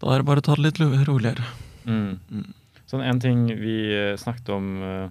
[0.00, 1.44] Da er det bare å ta det litt roligere.
[1.86, 2.18] Mm.
[2.30, 2.52] Mm.
[2.86, 5.08] Sånn En ting vi eh, snakket om eh,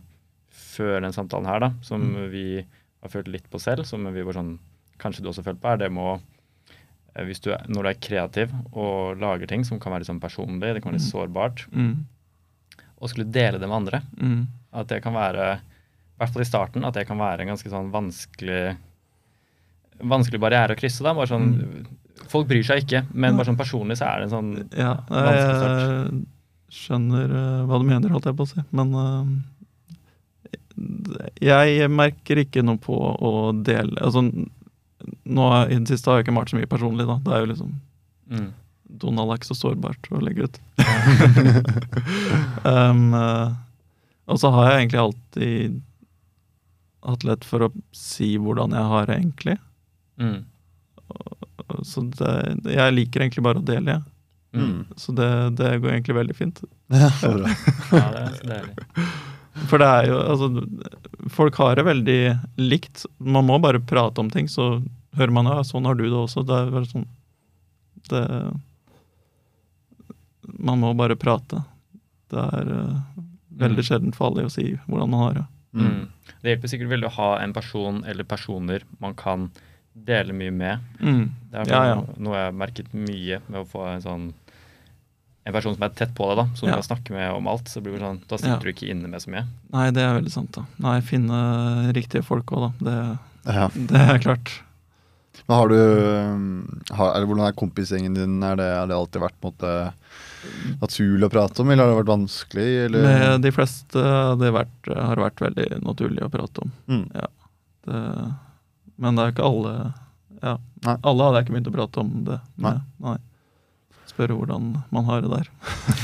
[0.56, 2.30] før den samtalen her, da, som Mm.
[2.32, 2.66] vi
[3.02, 4.58] har følt litt på selv, som vi var sånn
[4.98, 6.22] Kanskje du også har følt på, er det med å
[7.16, 10.22] eh, hvis du Når du er kreativ og lager ting som kan være litt sånn
[10.24, 12.06] personlig, det kan være litt sårbart, Mm.
[13.02, 14.48] og skulle dele det med andre, Mm.
[14.74, 17.70] at det kan være I hvert fall i starten, at det kan være en ganske
[17.70, 18.78] sånn vanskelig
[20.04, 21.04] vanskelig barriere å krysse.
[21.04, 21.86] da, bare sånn,
[22.32, 25.60] Folk bryr seg ikke, men bare sånn personlig så er det en sånn Ja, Vanskelig
[25.62, 26.26] jeg
[26.76, 28.62] skjønner eh, hva du mener, holdt jeg på å si.
[28.72, 29.26] Men eh,
[31.42, 33.32] jeg merker ikke noe på å
[33.66, 37.18] dele Altså, nå i det siste har jeg ikke malt så mye personlig, da.
[37.26, 37.74] Det er jo liksom
[38.32, 38.48] mm,
[39.02, 40.58] Donald er ikke så sårbart å legge ut.
[42.64, 43.54] um, eh,
[44.30, 45.80] og så har jeg egentlig alltid
[47.06, 49.58] hatt lett for å si hvordan jeg har det egentlig.
[50.22, 50.40] mm,
[51.86, 52.32] Så det,
[52.74, 54.04] jeg liker egentlig bare å dele, jeg.
[54.58, 54.80] mm.
[55.02, 56.64] Så det, det går egentlig veldig fint.
[56.94, 57.50] Ja, så bra.
[57.92, 58.74] Ja, det er så deilig.
[59.70, 60.50] For det er jo Altså,
[61.32, 62.18] folk har det veldig
[62.60, 63.06] likt.
[63.20, 64.82] Man må bare prate om ting, så
[65.16, 66.44] hører man ja, sånn har du det også.
[66.46, 67.06] Det er bare sånn
[68.10, 68.24] Det
[70.60, 71.64] Man må bare prate.
[72.32, 73.00] Det er uh,
[73.56, 73.88] veldig Mm.
[73.88, 75.46] sjeldent farlig å si hvordan man har det.
[75.76, 75.86] Mm.
[75.86, 76.08] Mm.
[76.42, 79.50] Det hjelper sikkert veldig å ha en person eller personer man kan
[79.96, 80.80] dele mye med.
[81.00, 81.30] Mm.
[81.52, 81.96] Det er Ja, ja.
[82.18, 84.26] noe jeg har merket mye med å få en sånn
[85.46, 86.76] en person som er tett på deg, da, som Ja.
[86.76, 87.66] du kan snakke med om alt.
[87.70, 88.60] så blir det sånn, Da sitter Ja.
[88.60, 89.46] du ikke inne med så mye.
[89.72, 90.64] Nei, det er veldig sant, da.
[90.80, 92.86] Nei, finne riktige folk òg, da.
[92.90, 93.68] Det, Ja.
[93.70, 94.62] det er klart.
[95.48, 98.42] Men har du um, har, eller Hvordan er kompisgjengen din?
[98.42, 99.94] Er det, har det alltid vært måte
[100.82, 102.86] naturlig å prate om, eller har det vært vanskelig?
[102.86, 103.04] Eller?
[103.04, 106.72] Med de fleste har vært, har vært veldig naturlig å prate om.
[106.88, 107.06] Mm.
[107.86, 108.36] Det,
[108.98, 109.94] men det er ikke alle
[110.42, 110.98] Ja, Nei.
[111.04, 112.82] alle hadde jeg ikke begynt å prate om det med.
[113.02, 113.18] Nei.
[114.16, 115.48] Spørre hvordan man har det der.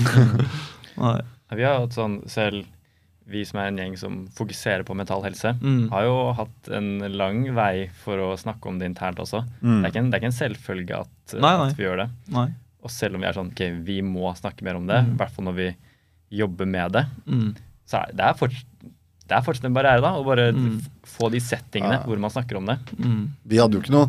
[1.01, 1.17] Nei.
[1.55, 2.65] Vi har hatt sånn selv,
[3.31, 5.89] vi som er en gjeng som fokuserer på mental helse, Mm.
[5.91, 9.43] har jo hatt en lang vei for å snakke om det internt også.
[9.61, 9.81] Mm.
[9.81, 11.69] Det, er ikke en, det er ikke en selvfølge at, Nei, nei.
[11.69, 12.09] at vi gjør det.
[12.35, 12.47] Nei.
[12.83, 15.15] Og selv om vi er sånn ok, vi må snakke mer om det, Mm.
[15.17, 15.75] hvert fall når vi
[16.31, 17.55] jobber med det, Mm.
[17.87, 18.65] så er det er fortsatt,
[19.27, 20.79] det er fortsatt en barriere da, å bare Mm.
[20.81, 22.03] f- få de settingene Ja.
[22.03, 22.79] hvor man snakker om det.
[22.97, 23.29] Mm.
[23.47, 24.07] Vi hadde jo ikke noe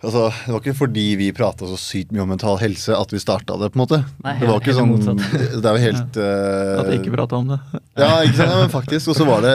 [0.00, 3.18] Altså, Det var ikke fordi vi prata så sykt mye om mental helse at vi
[3.20, 3.68] starta det.
[3.74, 3.98] på en måte.
[4.24, 5.20] Nei, det var ikke sånn, motsatt.
[5.60, 7.58] det er jo helt At vi ikke prata om det.
[8.00, 8.54] Ja, ikke sant?
[8.62, 9.10] Men faktisk.
[9.12, 9.54] Og så var det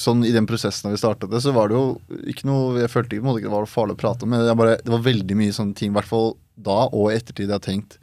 [0.00, 1.84] sånn i den prosessen da vi startet det, så var det jo
[2.34, 4.34] ikke noe Jeg følte ikke på en måte ikke det var farlig å prate om,
[4.34, 7.46] men bare, det var veldig mye sånne ting, i hvert fall da og i ettertid,
[7.46, 7.98] jeg har tenkt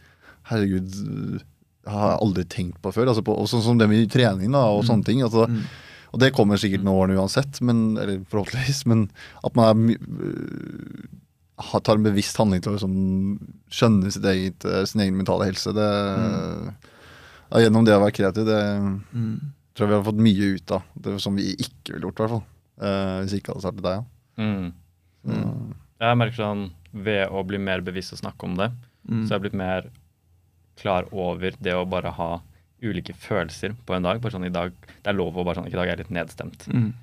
[0.51, 3.11] Herregud, det har jeg aldri tenkt på før.
[3.11, 5.23] Altså på, og sånn som det med trening da, og sånne ting.
[5.27, 5.63] Altså, Mm.
[6.11, 8.81] Og det kommer sikkert med årene uansett, men, eller forhåpentligvis.
[8.91, 9.05] Men
[9.47, 10.01] at man er,
[11.83, 13.39] tar en bevisst handling til å liksom,
[13.71, 15.73] skjønne sitt eget, øh, sin egen mentale helse.
[15.73, 15.87] Det,
[17.51, 18.61] ja, gjennom det å være kreativ, det
[19.13, 19.39] Mm.
[19.75, 20.83] tror jeg vi har fått mye ut av.
[21.01, 22.43] Det Som vi ikke ville gjort, i hvert fall.
[22.81, 24.05] Uh, hvis ikke hadde startet deg.
[24.37, 24.43] Ja.
[24.43, 24.73] Mm.
[25.25, 28.71] Så, Jeg merker sånn, Ved å bli mer bevisst og snakke om det,
[29.09, 29.23] Mm.
[29.25, 29.83] så har jeg blitt mer
[30.77, 32.41] klar over det å bare ha
[32.83, 34.19] ulike følelser på en dag.
[34.21, 34.71] Bare sånn i dag,
[35.03, 36.67] Det er lov å bare sånn I dag er jeg litt nedstemt.
[36.67, 36.93] Mm.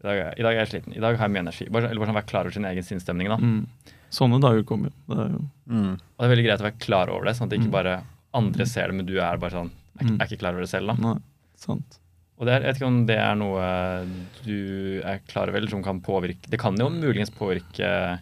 [0.00, 0.96] I dag, er- I dag er jeg sliten.
[0.96, 1.68] I dag har jeg mye energi.
[1.70, 3.28] Bare, eller bare sånn være klar over sin egen sinnsstemning.
[3.28, 3.36] da.
[3.36, 3.66] Mm.
[4.10, 4.96] Sånne dager kommer jo.
[5.14, 5.92] Det er jo mm.
[5.92, 7.76] Og det er veldig greit å være klar over det, sånn at ikke Mm.
[7.78, 7.96] bare
[8.34, 10.20] andre ser det, men du er bare sånn er, Mm.
[10.20, 10.86] er ikke klar over det selv.
[10.86, 10.94] da.
[10.94, 11.18] Nei,
[11.56, 11.98] sant.
[12.38, 14.06] Og det er, jeg vet ikke om det er noe
[14.46, 18.20] du er klar over, eller som kan påvirke Det kan jo muligens påvirke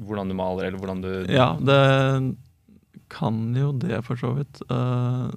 [0.00, 2.36] hvordan du maler, eller hvordan du Ja, det
[3.08, 4.60] kan jo det, for så vidt.
[4.68, 5.30] Eh,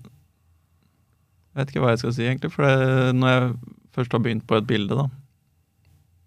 [1.56, 2.52] jeg vet ikke hva jeg skal si, egentlig.
[2.52, 3.56] For det, når jeg
[3.96, 5.08] først har begynt på et bilde, da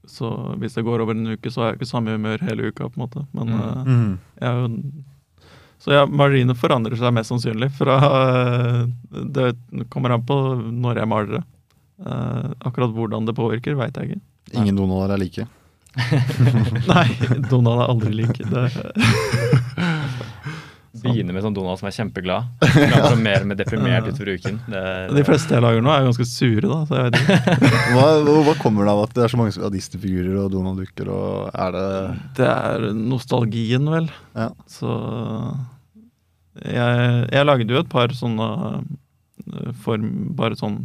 [0.09, 2.89] Så hvis det går over en uke, så har jeg ikke samme humør hele uka,
[2.89, 3.27] på en måte.
[3.37, 3.61] Men Mm.
[3.61, 4.19] eh, Mm.
[4.41, 4.69] jeg er jo
[5.79, 7.69] Så ja, maleriene forandrer seg mest sannsynlig.
[7.77, 7.99] Fra
[9.37, 9.53] Det
[9.91, 10.35] kommer an på
[10.75, 11.45] når jeg maler det.
[12.05, 14.21] Eh, akkurat hvordan det påvirker, veit jeg ikke.
[14.59, 15.47] Ingen Donald er like.
[16.89, 17.07] Nei,
[17.51, 18.45] Donald er aldri like.
[18.49, 18.65] Det,
[21.03, 22.49] begynner med sånn Donald som er kjempeglad.
[22.95, 24.61] Han mer og mer deprimert utover uken.
[24.69, 24.83] Det,
[25.17, 26.81] de fleste jeg lager nå, er ganske sure, da.
[26.89, 27.73] Så jeg vet ikke.
[27.95, 28.07] Hva,
[28.47, 31.11] hva kommer det av at det er så mange av Disney-figurer og Donald-dukker?
[31.15, 31.89] og Er det
[32.39, 34.11] Det er nostalgien, vel.
[34.37, 34.51] Ja.
[34.71, 34.93] Så
[36.65, 38.49] jeg, jeg lagde jo et par sånne
[39.83, 40.03] for,
[40.39, 40.83] bare sånn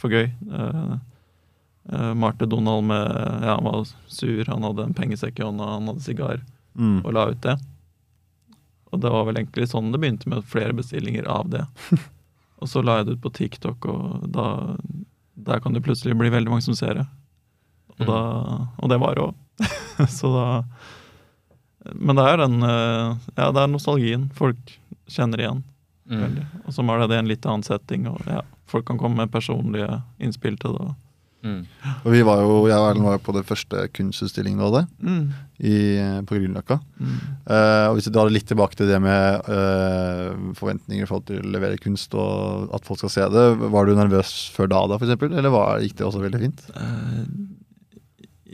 [0.00, 0.28] for gøy.
[0.50, 3.06] Uh, Marte Donald med
[3.42, 6.42] Ja, han var sur, han hadde en pengesekk i hånda, han hadde sigar,
[6.78, 7.00] mm.
[7.02, 7.56] og la ut det.
[8.92, 11.64] Og det var vel egentlig sånn det begynte, med flere bestillinger av det.
[12.60, 14.46] og så la jeg det ut på TikTok, og da
[15.42, 17.06] der kan det plutselig bli veldig mange som ser det.
[17.06, 18.06] Og, Mm.
[18.08, 18.18] da,
[18.80, 19.34] og det var òg.
[20.08, 20.46] så da
[21.98, 24.28] Men det er den eh, Ja, det er nostalgien.
[24.34, 24.78] Folk
[25.10, 25.62] kjenner igjen.
[26.08, 26.38] mm.
[26.66, 30.02] Og så er det en litt annen setting, og ja, folk kan komme med personlige
[30.20, 30.88] innspill til det.
[31.42, 31.62] Mm.
[32.04, 34.82] Og vi var jo, Jeg og Erlend var jo på det første kunstutstillingen du hadde,
[35.58, 35.74] i,
[36.26, 36.78] på Grünerløkka.
[36.98, 37.16] Mm.
[37.46, 41.42] Uh, og hvis du drar litt tilbake til det med uh, forventninger for at til
[41.42, 44.98] å levere kunst og at folk skal se det, var du nervøs før da, da
[45.00, 46.64] for eksempel, eller var, gikk det også veldig fint?
[46.78, 47.26] Uh,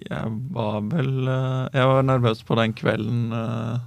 [0.07, 3.79] jeg var vel eh, Jeg var nervøs på den kvelden eh,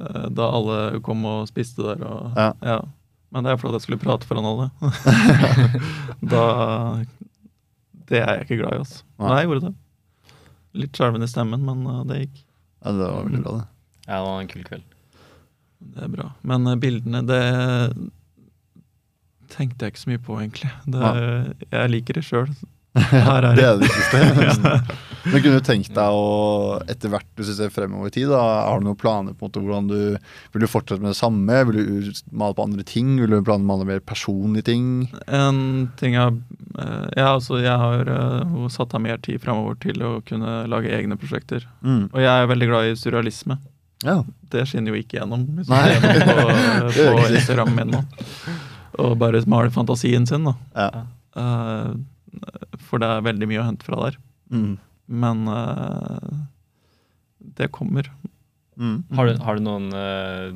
[0.00, 2.06] eh, da alle kom og spiste der.
[2.06, 2.80] Og, Ja.
[3.28, 4.70] Men det er fordi jeg skulle prate foran alle.
[6.32, 6.44] da
[8.08, 9.02] Det er jeg ikke glad i, altså.
[9.18, 9.28] Nei.
[9.30, 10.36] Nei, jeg gjorde det.
[10.82, 12.38] Litt skjelven i stemmen, men uh, det gikk.
[12.84, 13.66] Ja, Det var veldig bra, det.
[14.06, 14.86] Ja, det var en kul kveld.
[15.88, 16.30] Det er bra.
[16.52, 17.42] Men uh, bildene, det
[19.52, 20.70] tenkte jeg ikke så mye på, egentlig.
[20.92, 21.12] Det,
[21.72, 22.50] jeg liker det sjøl.
[23.28, 23.68] Her er Det det.
[23.68, 25.04] er det viktigste.
[25.28, 28.78] Men kunne du tenkt deg å, etter hvert du ser fremover i tid, da, har
[28.80, 29.98] du noen planer på en måte hvordan du
[30.54, 31.58] Vil du fortsette med det samme?
[31.68, 33.10] Vil du male på andre ting?
[33.20, 34.86] Vil du plane male mer personlige ting?
[35.26, 35.58] En
[36.00, 36.38] ting jeg
[36.78, 40.94] eh, Ja, altså, jeg har eh, satt av mer tid fremover til å kunne lage
[40.96, 41.66] egne prosjekter.
[41.84, 42.06] Mm.
[42.14, 43.58] Og jeg er veldig glad i surrealisme.
[44.06, 44.20] Ja.
[44.48, 45.82] Det skinner jo ikke gjennom hvis Nei.
[45.98, 46.46] ser på,
[47.18, 48.04] på Instagram min nå.
[49.02, 50.56] Og bare male fantasien sin, da.
[50.86, 51.04] ja.
[51.36, 51.90] Eh,
[52.88, 54.18] for det er veldig mye å hente fra der.
[54.52, 54.74] Mm.
[55.08, 56.42] Men uh,
[57.58, 58.10] det kommer.
[58.78, 59.02] Mm.
[59.16, 60.52] Har du, har du noen uh,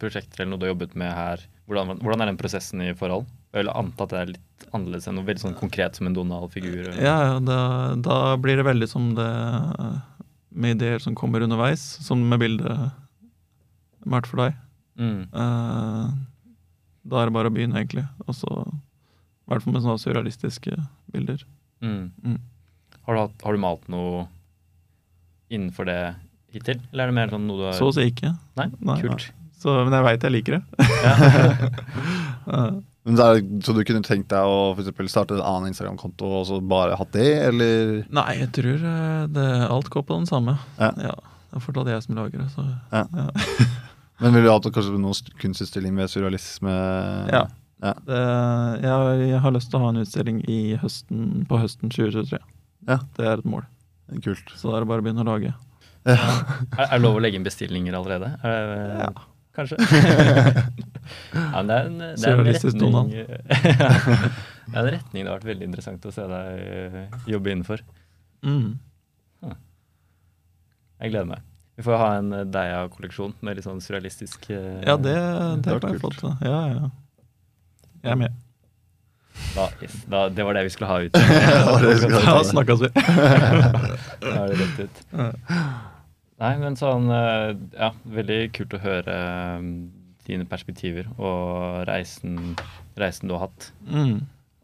[0.00, 1.44] prosjekter eller noe du har jobbet med her?
[1.70, 3.28] Hvordan, hvordan er den prosessen i forhold?
[3.50, 6.14] Jeg vil anta at det er litt annerledes enn noe veldig sånn konkret som en
[6.14, 6.90] Donald-figur.
[6.98, 7.60] Ja, ja, da,
[7.98, 9.30] da blir det veldig som det
[10.50, 12.90] med ideer som kommer underveis, som med bildet
[14.10, 14.58] malt for deg.
[14.98, 15.28] Mm.
[15.34, 16.10] Uh,
[17.10, 18.04] da er det bare å begynne, egentlig.
[18.26, 20.76] Og så I hvert fall med sånne surrealistiske
[21.14, 21.44] bilder.
[21.82, 22.10] Mm.
[22.24, 22.38] Mm.
[23.06, 24.26] Har, du hatt, har du malt noe
[25.50, 25.98] innenfor det
[26.54, 28.34] hittil, eller er det mer sånn noe du har Så å si ikke.
[28.58, 28.68] Nei?
[28.84, 28.98] Nei.
[29.02, 29.30] Kult.
[29.60, 30.62] Så, men jeg veit jeg liker det.
[32.50, 32.70] Eh,
[33.08, 33.26] Men så,
[33.64, 37.14] så du kunne tenkt deg å for starte en annen Instagram-konto og så bare hatt
[37.16, 38.02] det, eller?
[38.12, 40.58] nei, jeg tror eh, det, alt går på den samme.
[40.76, 40.90] Ja.
[40.92, 41.08] Det
[41.56, 43.06] er fortsatt jeg som lager det, så Ja.
[43.08, 43.30] ja.
[44.20, 46.74] Men ville du hatt kanskje noen st- kunstutstilling med surrealisme?
[47.32, 47.46] Ja.
[47.80, 47.94] Ja.
[48.06, 48.20] Det,
[48.84, 52.40] jeg, har- jeg har lyst til å ha en utstilling i høsten, på høsten 2023.
[52.88, 52.98] Ja.
[53.16, 53.64] Det er et mål.
[54.24, 54.50] Kult.
[54.58, 55.52] Så da er det bare å begynne å lage.
[56.08, 56.16] Ja.
[56.16, 58.32] Er, er det lov å legge inn bestillinger allerede?
[58.44, 59.10] Er det, Ja.
[59.50, 59.76] Kanskje?
[61.34, 63.08] ja, men det er en, det er en retning
[64.70, 67.82] Det er en retning det har vært veldig interessant å se deg eh, jobbe innenfor.
[68.46, 68.76] Mm.
[71.00, 71.42] Jeg gleder meg.
[71.80, 75.78] Vi får ha en eh, Deia-kolleksjon med litt sånn surrealistisk eh, Ja, det, det det
[75.82, 76.44] kan jeg få kult.
[76.46, 76.90] Ja, ja.
[78.00, 78.40] Jeg er med.
[79.54, 81.12] da, yes, da, Det var det vi skulle ha ut.
[82.26, 82.90] Da snakkes vi.
[84.24, 85.00] Da er det rett ut.
[86.40, 89.70] Nei, men sånn eh, Ja, veldig kult å høre eh,
[90.30, 92.54] dine perspektiver og reisen,
[93.00, 93.70] reisen du har hatt.
[93.88, 94.20] Mm.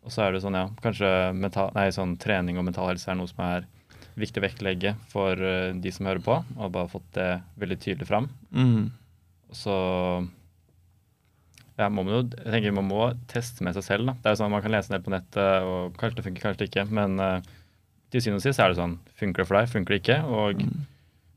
[0.07, 3.18] Og så er det sånn, ja, kanskje mental, nei, sånn trening og mental helse er
[3.18, 3.66] noe som er
[4.16, 8.09] viktig å vektlegge for eh, de som hører på, og bare fått det veldig tydelig
[8.09, 8.31] fram.
[8.55, 8.87] Mm.
[9.51, 9.77] Og så
[11.78, 14.06] ja, må man jo, jeg tenker man må teste med seg selv.
[14.08, 14.14] da.
[14.22, 16.62] Det er jo sånn Man kan lese ned på nettet, og kanskje det funker, kanskje
[16.64, 16.84] det ikke.
[16.96, 17.40] Men uh,
[18.10, 20.20] til syvende og sist er det sånn Funker det for deg, funker det ikke?
[20.24, 20.84] Og Mm.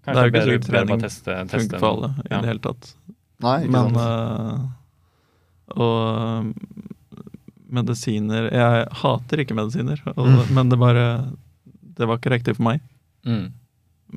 [0.09, 2.61] Det er jo ikke bedre, sikkert trening teste, teste Funker for alle i det hele
[2.63, 2.87] tatt.
[3.43, 3.97] Nei, ikke Men sant.
[3.99, 6.53] Uh, Og øh,
[7.69, 10.39] medisiner Jeg hater ikke medisiner, og, Mm.
[10.55, 11.05] men det bare
[11.99, 12.79] Det var ikke riktig for meg.
[13.27, 13.51] Mm.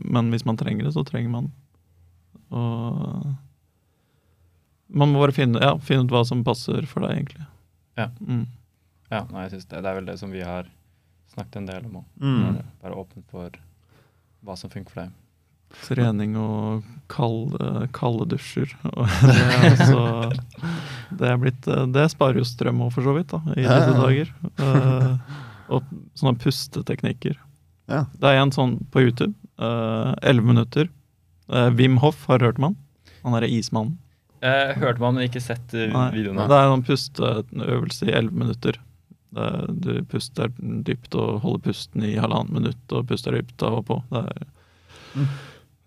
[0.07, 1.51] Men hvis man trenger det, så trenger man
[2.55, 3.27] Og
[4.93, 7.47] Man må bare finne, ja, finne ut hva som passer for deg, egentlig.
[7.99, 8.11] Ja.
[8.21, 8.45] Mm.
[9.13, 10.69] Ja, nei, jeg synes det, det er vel det som vi har
[11.33, 12.07] snakket en del om òg.
[12.21, 12.61] Mm.
[12.85, 13.57] Være åpen for
[14.45, 15.19] hva som funker for deg.
[15.87, 18.73] Trening og kalde, kalde dusjer.
[19.25, 20.03] Det, altså,
[21.17, 23.79] det, er blitt, øh, det sparer jo strøm òg, for så vidt, da, i Ja,
[23.79, 24.03] disse ja.
[24.03, 24.35] dager.
[24.61, 25.39] Uh,
[25.73, 25.89] og
[26.21, 27.39] sånne pusteteknikker.
[27.89, 28.03] Ja.
[28.13, 29.33] Det er en sånn på YouTube.
[29.63, 30.89] eh, Elleve minutter.
[31.53, 32.77] Uh, Wim Hoff, har du hørt om han?
[33.25, 33.97] Han derre ismannen.
[34.43, 36.49] Eh, hørte man, men ikke sett eh, Nei, videoene.
[36.51, 38.79] Det er en pusteøvelse i elleve minutter.
[39.33, 43.87] Det- Du puster dypt og holder pusten i halvannet minutt og puster dypt av og
[43.87, 44.03] på.
[44.11, 44.47] Det er,
[45.13, 45.27] Mm.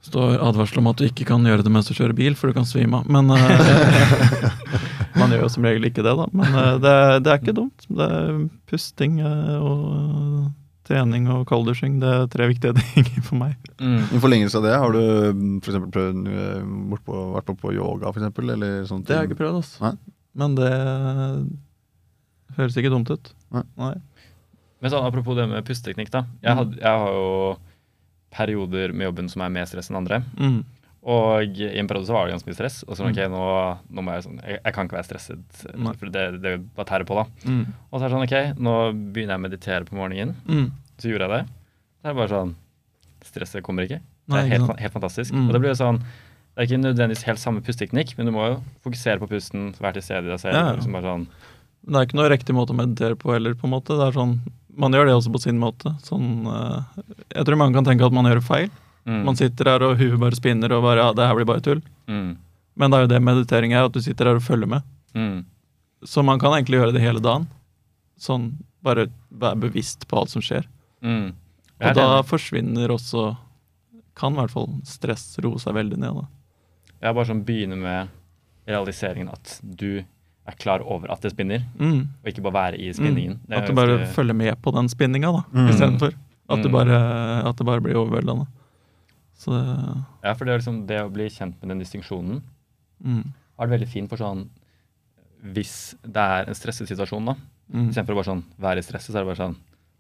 [0.06, 2.54] står advarsel om at du ikke kan gjøre det mens du kjører bil, for du
[2.54, 3.08] kan svime av.
[3.10, 4.52] Men eh,
[5.20, 6.26] Man gjør jo som regel ikke det, da.
[6.32, 7.86] Men eh, det, det er ikke dumt.
[7.90, 10.52] Det er pusting eh, og
[10.86, 12.00] trening og kalddusjing.
[12.02, 13.56] Det er tre viktige ting for meg.
[13.82, 14.02] Mm.
[14.16, 18.54] I forlengelse av det, har du for prøvd, eh, på, vært på, på yoga, eksempel?
[18.56, 19.82] Det har jeg ikke prøvd, altså.
[19.90, 19.96] Nei.
[20.36, 20.72] Men det
[22.58, 23.32] høres ikke dumt ut.
[23.56, 23.64] Nei.
[23.80, 23.94] Nei.
[24.84, 26.26] Men sånn, apropos det med pusteteknikk, da.
[26.44, 26.58] Jeg, Mm.
[26.62, 27.58] had, jeg har jo
[28.36, 30.22] perioder med jobben som er mer stress enn andre.
[30.38, 30.64] Mm.
[31.06, 32.80] Og i en periode så var det ganske mye stress.
[32.88, 33.12] Og så Mm.
[33.12, 33.42] ok, nå,
[33.94, 35.40] nå må jeg sånn Jeg, jeg kan ikke være stresset,
[36.00, 37.26] for det, det bare tærer på, da.
[37.46, 37.66] Mm.
[37.92, 38.74] Og så er det sånn, ok, nå
[39.14, 40.36] begynner jeg å meditere på morgenen.
[40.50, 40.72] Mm.
[40.98, 41.44] Så gjorde jeg det.
[42.02, 42.56] Så er det bare sånn
[43.26, 44.00] Stresset kommer ikke.
[44.30, 45.34] Det er helt, helt fantastisk.
[45.34, 45.48] Mm.
[45.48, 48.46] Og det blir jo sånn Det er ikke nødvendigvis helt samme pusteteknikk, men du må
[48.48, 50.54] jo fokusere på pusten, være til stede i deg selv.
[50.56, 50.76] Ja, ja.
[50.78, 51.28] Liksom bare sånn
[51.86, 53.94] det er ikke noe riktig måte å meditere på heller, på en måte.
[53.94, 54.40] Det er sånn,
[54.76, 55.92] man gjør det også på sin måte.
[56.02, 57.04] Sånn, eh,
[57.36, 58.72] jeg tror mange kan tenke at man gjør feil.
[59.08, 61.62] Mm, Man sitter her og huet bare spinner og bare ja, det her blir bare
[61.62, 61.82] tull.
[62.08, 62.38] mm,
[62.78, 64.82] Men det er jo det meditering er, at du sitter her og følger med.
[65.16, 65.46] mm,
[66.04, 67.48] Så man kan egentlig gjøre det hele dagen.
[68.20, 70.66] Sånn bare være bevisst på alt som skjer.
[71.02, 71.34] mm.
[71.82, 72.26] Og da enig.
[72.30, 73.36] forsvinner også
[74.16, 76.14] Kan i hvert fall stress roe seg veldig ned.
[76.16, 76.28] da.
[77.02, 78.08] Jeg bare sånn begynner med
[78.68, 80.00] realiseringen at du
[80.48, 82.08] er klar over at det spinner, Mm.
[82.24, 83.40] og ikke bare være i spinningen.
[83.48, 85.68] Det er At du bare følger med på den spinninga, da, Mm.
[85.70, 86.14] istedenfor.
[86.50, 86.72] At, det Mm.
[86.72, 88.48] bare- at det bare blir overveldende.
[89.36, 89.64] Så det
[90.24, 92.42] Ja, for det er liksom det å bli kjent med den distinksjonen
[93.04, 93.24] mm.
[93.60, 94.46] er det veldig fint for sånn
[95.56, 97.36] Hvis det er en stresset situasjon, da,
[97.74, 97.90] Mm.
[97.90, 99.56] istedenfor å bare sånn være i stresset, så er det bare sånn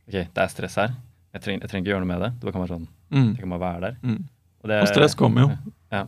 [0.07, 0.91] OK, det er stress her.
[1.33, 2.29] Jeg trenger, jeg trenger ikke gjøre noe med det.
[2.39, 3.29] Det kan være sånn, Mm.
[3.33, 3.95] jeg kan bare være der.
[4.03, 4.19] Mm.
[4.63, 5.57] Og, det, Og stress kommer jo.
[5.91, 6.05] Ja.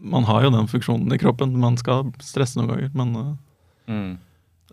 [0.00, 1.54] Man har jo den funksjonen i kroppen.
[1.56, 3.34] Man skal stresse noen ganger, men uh,
[3.88, 4.18] Mm.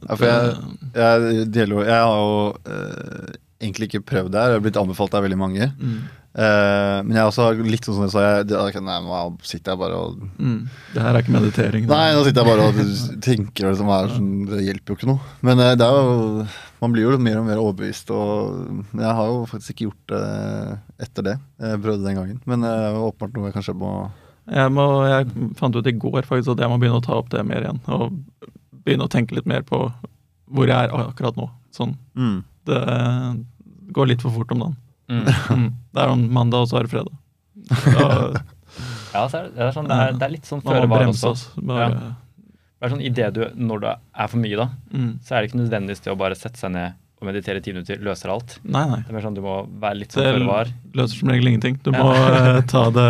[0.10, 4.49] Ja, for jeg- Jeg, deler, jeg har jo eh, egentlig ikke prøvd det her.
[4.51, 5.71] Jeg har blitt anbefalt av veldig mange.
[5.79, 6.01] mm.
[6.36, 9.80] Eh, men jeg er også litt sånn som jeg sa, jeg, nei, nå sitter jeg
[9.80, 10.67] bare og Mm.
[10.91, 11.86] Det her er ikke meditering.
[11.88, 15.30] Nei, nå sitter jeg bare og tenker liksom er sånn, Det hjelper jo ikke noe.
[15.48, 16.48] Men uh, det er jo
[16.82, 20.12] Man blir jo mer og mer overbevist, og men jeg har jo faktisk ikke gjort
[20.12, 21.36] det etter det.
[21.63, 22.41] Jeg prøvde den gangen.
[22.45, 23.91] Men eh, det er åpenbart noe jeg kanskje må
[24.52, 27.32] Jeg, må, jeg fant ut i går faktisk at jeg må begynne å ta opp
[27.32, 27.80] det mer igjen.
[27.88, 28.19] Og
[28.86, 29.88] begynne å tenke litt mer på
[30.52, 31.48] hvor jeg er akkurat nå.
[31.74, 31.95] Sånn.
[32.13, 32.43] mm.
[32.65, 32.82] Det
[33.95, 34.78] går litt for fort om dagen.
[35.12, 35.24] Mm.
[35.56, 35.70] Mm.
[35.93, 37.16] Det er om mandag, og så er det fredag.
[37.66, 38.43] Da,
[39.16, 41.08] Ja, så er det, det, er sånn, det, er, det er litt sånn føre var
[41.08, 41.32] også.
[41.32, 41.43] oss.
[41.56, 41.88] ja.
[42.76, 45.12] Det er sånn, i det du, Når det er for mye, da, mm.
[45.24, 47.72] så er det ikke nødvendigvis det å bare sette seg ned og meditere i ti
[47.72, 48.58] minutter løser alt.
[48.68, 48.99] Nei, nei.
[49.06, 50.72] Det er mer sånn Du må være litt sånn Det føre var.
[50.99, 51.78] løser som regel ingenting.
[51.86, 52.60] Du må ja.
[52.74, 53.08] ta, det,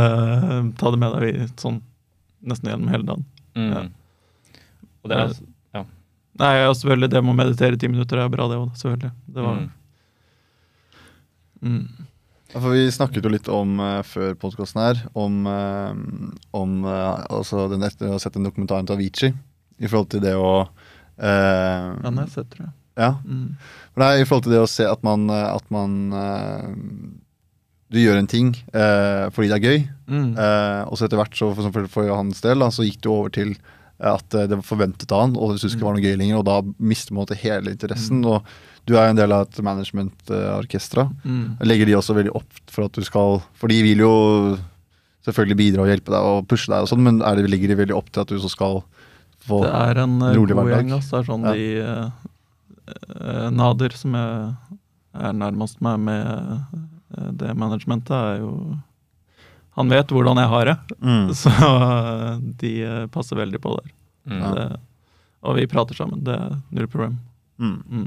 [0.80, 1.82] ta det med deg sånn
[2.46, 3.26] nesten gjennom hele dagen.
[3.58, 3.72] Mm.
[3.74, 3.82] Ja.
[5.02, 5.34] Og det er,
[5.80, 5.82] ja.
[6.44, 8.70] Nei, ja, selvfølgelig, det med å meditere i ti minutter er bra, det òg.
[8.78, 9.12] Selvfølgelig.
[9.34, 9.66] Det var mm.
[11.62, 11.88] Mm.
[12.56, 15.92] For Vi snakket jo litt om uh, før podkasten her, om, uh,
[16.56, 19.34] om uh, altså den etter å ha sett en dokumentaren til Avicii.
[19.82, 20.70] I forhold til det å
[21.20, 22.74] Den har jeg sett, tror jeg.
[23.00, 23.56] ja, Mm.
[23.92, 25.96] For det er i forhold til det å se at man, at man
[27.92, 30.36] du gjør en ting fordi det er gøy, Mm.
[30.92, 33.32] og så etter hvert, så for, for, for hans del, da, så gikk det over
[33.36, 33.56] til
[34.00, 36.40] at det var forventet av han, og det syntes ikke det var noe gøy lenger,
[36.40, 38.24] og da mister man hele interessen.
[38.28, 38.44] Og
[38.86, 41.08] du er en del av et management-orkestra.
[41.26, 41.58] Mm.
[41.66, 44.12] Legger de også veldig opp for at du skal For de vil jo
[45.26, 47.80] selvfølgelig bidra og hjelpe deg og pushe deg, og sånn, men er det, legger de
[47.80, 48.84] veldig opp til at du så skal
[49.46, 50.84] få Det er en eh, rolig god hverdag.
[50.84, 50.92] gjeng.
[51.00, 51.10] ass.
[51.10, 51.54] Det er sånn Ja.
[51.54, 52.10] de eh,
[53.16, 54.76] eh, Nader, som jeg
[55.26, 58.52] er nærmest meg med eh, det managementet, er jo
[59.76, 61.34] Han vet hvordan jeg har det, mm.
[61.42, 61.52] så
[62.62, 62.74] de
[63.12, 63.90] passer veldig på der.
[64.30, 64.44] Mm.
[64.56, 64.68] Det,
[65.44, 66.22] og vi prater sammen.
[66.24, 67.18] Det er null problem.
[67.60, 68.06] Mm.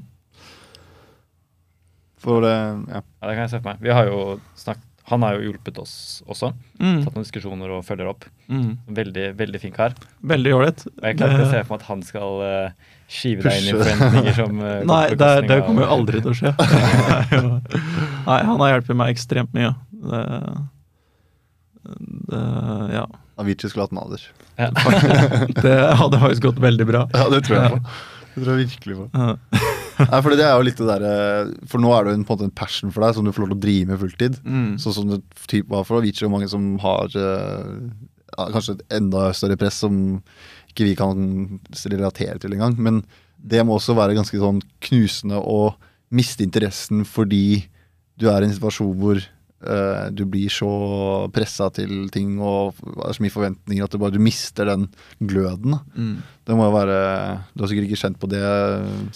[2.23, 2.53] For det
[2.91, 3.01] Ja.
[3.03, 3.81] Ja, det kan jeg se for meg.
[3.85, 5.93] Vi har jo snakket, han har jo hjulpet oss
[6.29, 6.51] også.
[6.83, 6.99] Mm.
[7.05, 8.27] Tatt noen diskusjoner og følger opp.
[8.53, 8.75] Mm.
[8.99, 9.95] Veldig veldig fin kar.
[10.21, 10.83] Veldig ålreit.
[11.03, 12.43] Jeg kan ikke se for meg at han skal
[13.09, 16.21] skive skyve deg inn i forventninger som uh, Nei, det, er- det kommer jo aldri
[16.21, 16.53] til å skje.
[18.29, 19.73] Nei, han har hjulpet meg ekstremt mye.
[19.99, 20.25] Det,
[22.29, 22.43] det,
[22.99, 23.07] ja.
[23.41, 24.23] Avicii skulle hatt Nader.
[24.59, 24.69] Ja.
[25.65, 27.05] Det hadde faktisk gått veldig bra.
[27.15, 27.93] Ja, det tror jeg på.
[28.35, 29.27] Det tror jeg virkelig på.
[29.99, 30.07] Ja.
[30.13, 32.35] Nei, for det er jo litt det der, For nå er det jo en, på
[32.35, 34.39] en måte en passion for deg som du får lov til å drive med fulltid.
[34.45, 34.69] Mm.
[34.83, 37.73] Sånn som det typ var for Avicii og mange som har eh,
[38.35, 40.21] ja, kanskje et enda større press som
[40.71, 41.25] ikke vi kan
[41.91, 42.77] relatere til engang.
[42.79, 43.03] Men
[43.39, 45.75] det må også være ganske sånn knusende å
[46.15, 47.69] miste interessen fordi
[48.19, 49.29] du er i en situasjon hvor eh,
[50.15, 50.69] du blir så
[51.35, 54.85] pressa til ting og har så mye forventninger at du bare du mister den
[55.19, 55.75] gløden.
[55.97, 56.21] Mm.
[56.47, 56.99] Det må jo være
[57.53, 58.43] Du har sikkert ikke kjent på det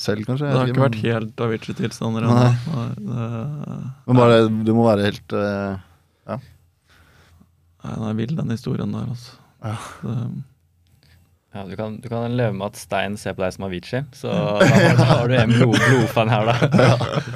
[0.02, 0.50] selv, kanskje?
[0.50, 2.48] Det har ikke men, vært helt Avicii-tilstander ennå.
[4.08, 5.78] Men bare, Du må være helt eh,
[7.82, 9.38] Nei, den er vill, den historien der, altså.
[9.62, 9.76] Ja.
[10.02, 10.16] Det,
[11.52, 14.32] Ja, du, kan, du kan leve med at Stein ser på deg som Avicii, så
[14.62, 16.54] da har, da har du en blod, blodfan her, da.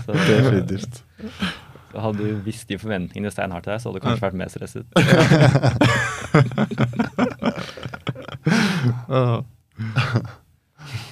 [0.07, 1.03] Så, Definitivt.
[1.93, 4.41] Så hadde du visst de forventningene Stein har til deg, så hadde du kanskje vært
[4.41, 4.87] mer stresset.
[9.09, 9.45] Ja.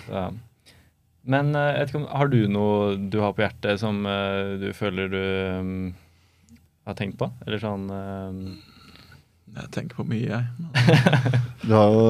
[0.08, 0.28] Ja.
[1.24, 4.54] Men eh, jeg vet ikke om, har du noe du har på hjertet som uh,
[4.60, 5.20] du føler du
[5.58, 5.72] um,
[6.88, 7.30] har tenkt på?
[7.46, 8.40] Eller sånn um...
[9.54, 10.44] Jeg tenker på mye, jeg.
[11.64, 12.06] Du har jo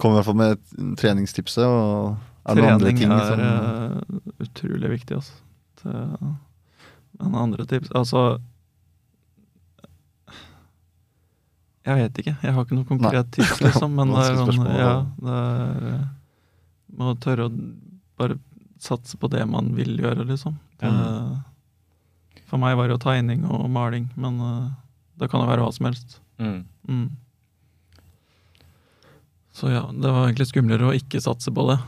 [0.00, 4.42] kommet i hvert fall med et- treningstipset, og er det noen andre Trening er som
[4.42, 5.36] utrolig viktig, altså.
[5.78, 5.94] Det,
[7.18, 8.38] men andre tips Altså
[11.88, 12.34] Jeg vet ikke.
[12.44, 13.94] Jeg har ikke noe konkret tips, liksom.
[13.96, 14.66] Men det er sånn.
[14.76, 14.90] Ja,
[15.24, 16.02] det er
[16.98, 17.54] Må tørre å
[18.20, 18.36] bare
[18.82, 20.58] satse på det man vil gjøre, liksom.
[20.82, 20.90] Det,
[22.50, 24.68] for meg var det jo tegning og maling, men eh,
[25.18, 26.20] det kan jo være hva som helst.
[26.42, 26.60] mm.
[26.88, 27.08] Mm.
[29.58, 31.78] Så ja, det var egentlig skumlere å ikke satse på det.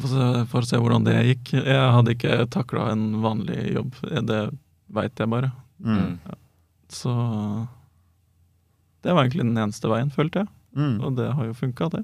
[0.00, 1.50] For å se, hvordan det gikk.
[1.66, 3.92] Jeg hadde ikke takla en vanlig jobb.
[4.24, 4.38] Det
[4.88, 5.52] veit jeg bare.
[5.84, 6.18] mm.
[6.92, 7.12] Så
[9.02, 10.48] det var egentlig den eneste veien, følte jeg.
[10.76, 10.94] Mm.
[11.04, 12.02] Og det har jo funka, det.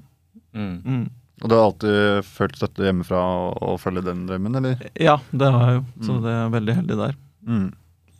[0.53, 0.75] Mm.
[0.83, 1.03] Mm.
[1.41, 3.19] Og du har alltid følt støtte hjemmefra
[3.63, 4.81] og følge den drømmen, eller?
[4.99, 5.83] Ja, det har jeg jo.
[6.05, 6.21] Så Mm.
[6.25, 7.15] det er veldig heldig der.
[7.47, 7.73] Mm.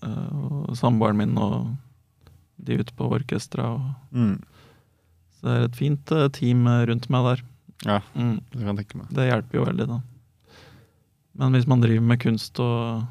[0.03, 0.36] Eh,
[0.70, 1.76] Og samboeren min og
[2.63, 3.74] de ute på orkestra.
[3.76, 3.82] Og
[4.15, 4.39] Mm.
[5.36, 7.43] så det er et fint eh, team rundt meg der.
[7.86, 8.41] Ja, Mm.
[8.51, 9.09] det kan jeg tenke meg.
[9.15, 9.99] Det hjelper jo veldig, da.
[11.39, 13.05] Men hvis man driver med kunst og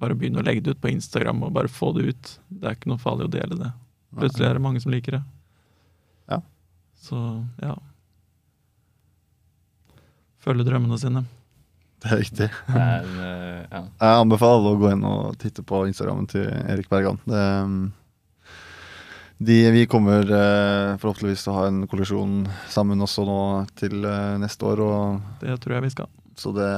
[0.00, 2.76] bare begynner å legge det ut på Instagram og bare få det ut, det er
[2.78, 3.72] ikke noe farlig å dele det.
[4.16, 5.22] Plutselig er det mange som liker det.
[6.30, 6.40] Ja.
[6.96, 7.18] Så
[7.60, 7.74] ja.
[10.40, 11.24] Følge drømmene sine.
[11.98, 12.46] Det er riktig.
[12.70, 13.80] Er eh, ja.
[13.98, 17.18] Jeg anbefaler alle å gå inn og titte på Instagrammen til Erik Bergan.
[17.26, 17.88] Det, um,
[19.38, 22.40] de, vi kommer eh, forhåpentligvis til å ha en kollisjon
[22.72, 23.38] sammen også nå
[23.78, 24.82] til eh, neste år.
[24.82, 26.10] Og, Det tror jeg vi skal.
[26.38, 26.70] så det,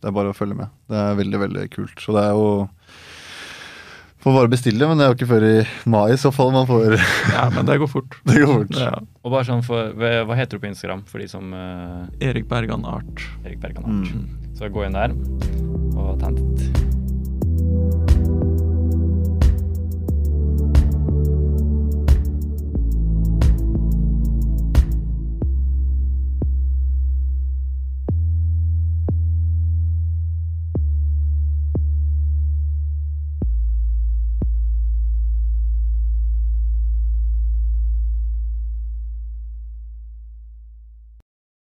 [0.00, 0.72] det er bare å følge med.
[0.88, 2.00] Det er veldig, veldig kult.
[2.00, 2.48] Så det er jo
[4.18, 6.66] Får bare bestille, men det er jo ikke før i mai i så fall man
[6.66, 6.96] får
[7.36, 8.16] Ja, men det går fort.
[8.26, 8.74] Det går fort.
[8.74, 8.96] Ja.
[9.22, 12.50] Og bare sånn for, hva hva heter du på Instagram for de som eh, Erik
[12.50, 13.22] Bergan Art.
[13.44, 14.10] Erik Bergan Art?
[14.10, 14.26] Mm.
[14.58, 15.14] Så gå inn der
[15.94, 18.07] og ta en titt.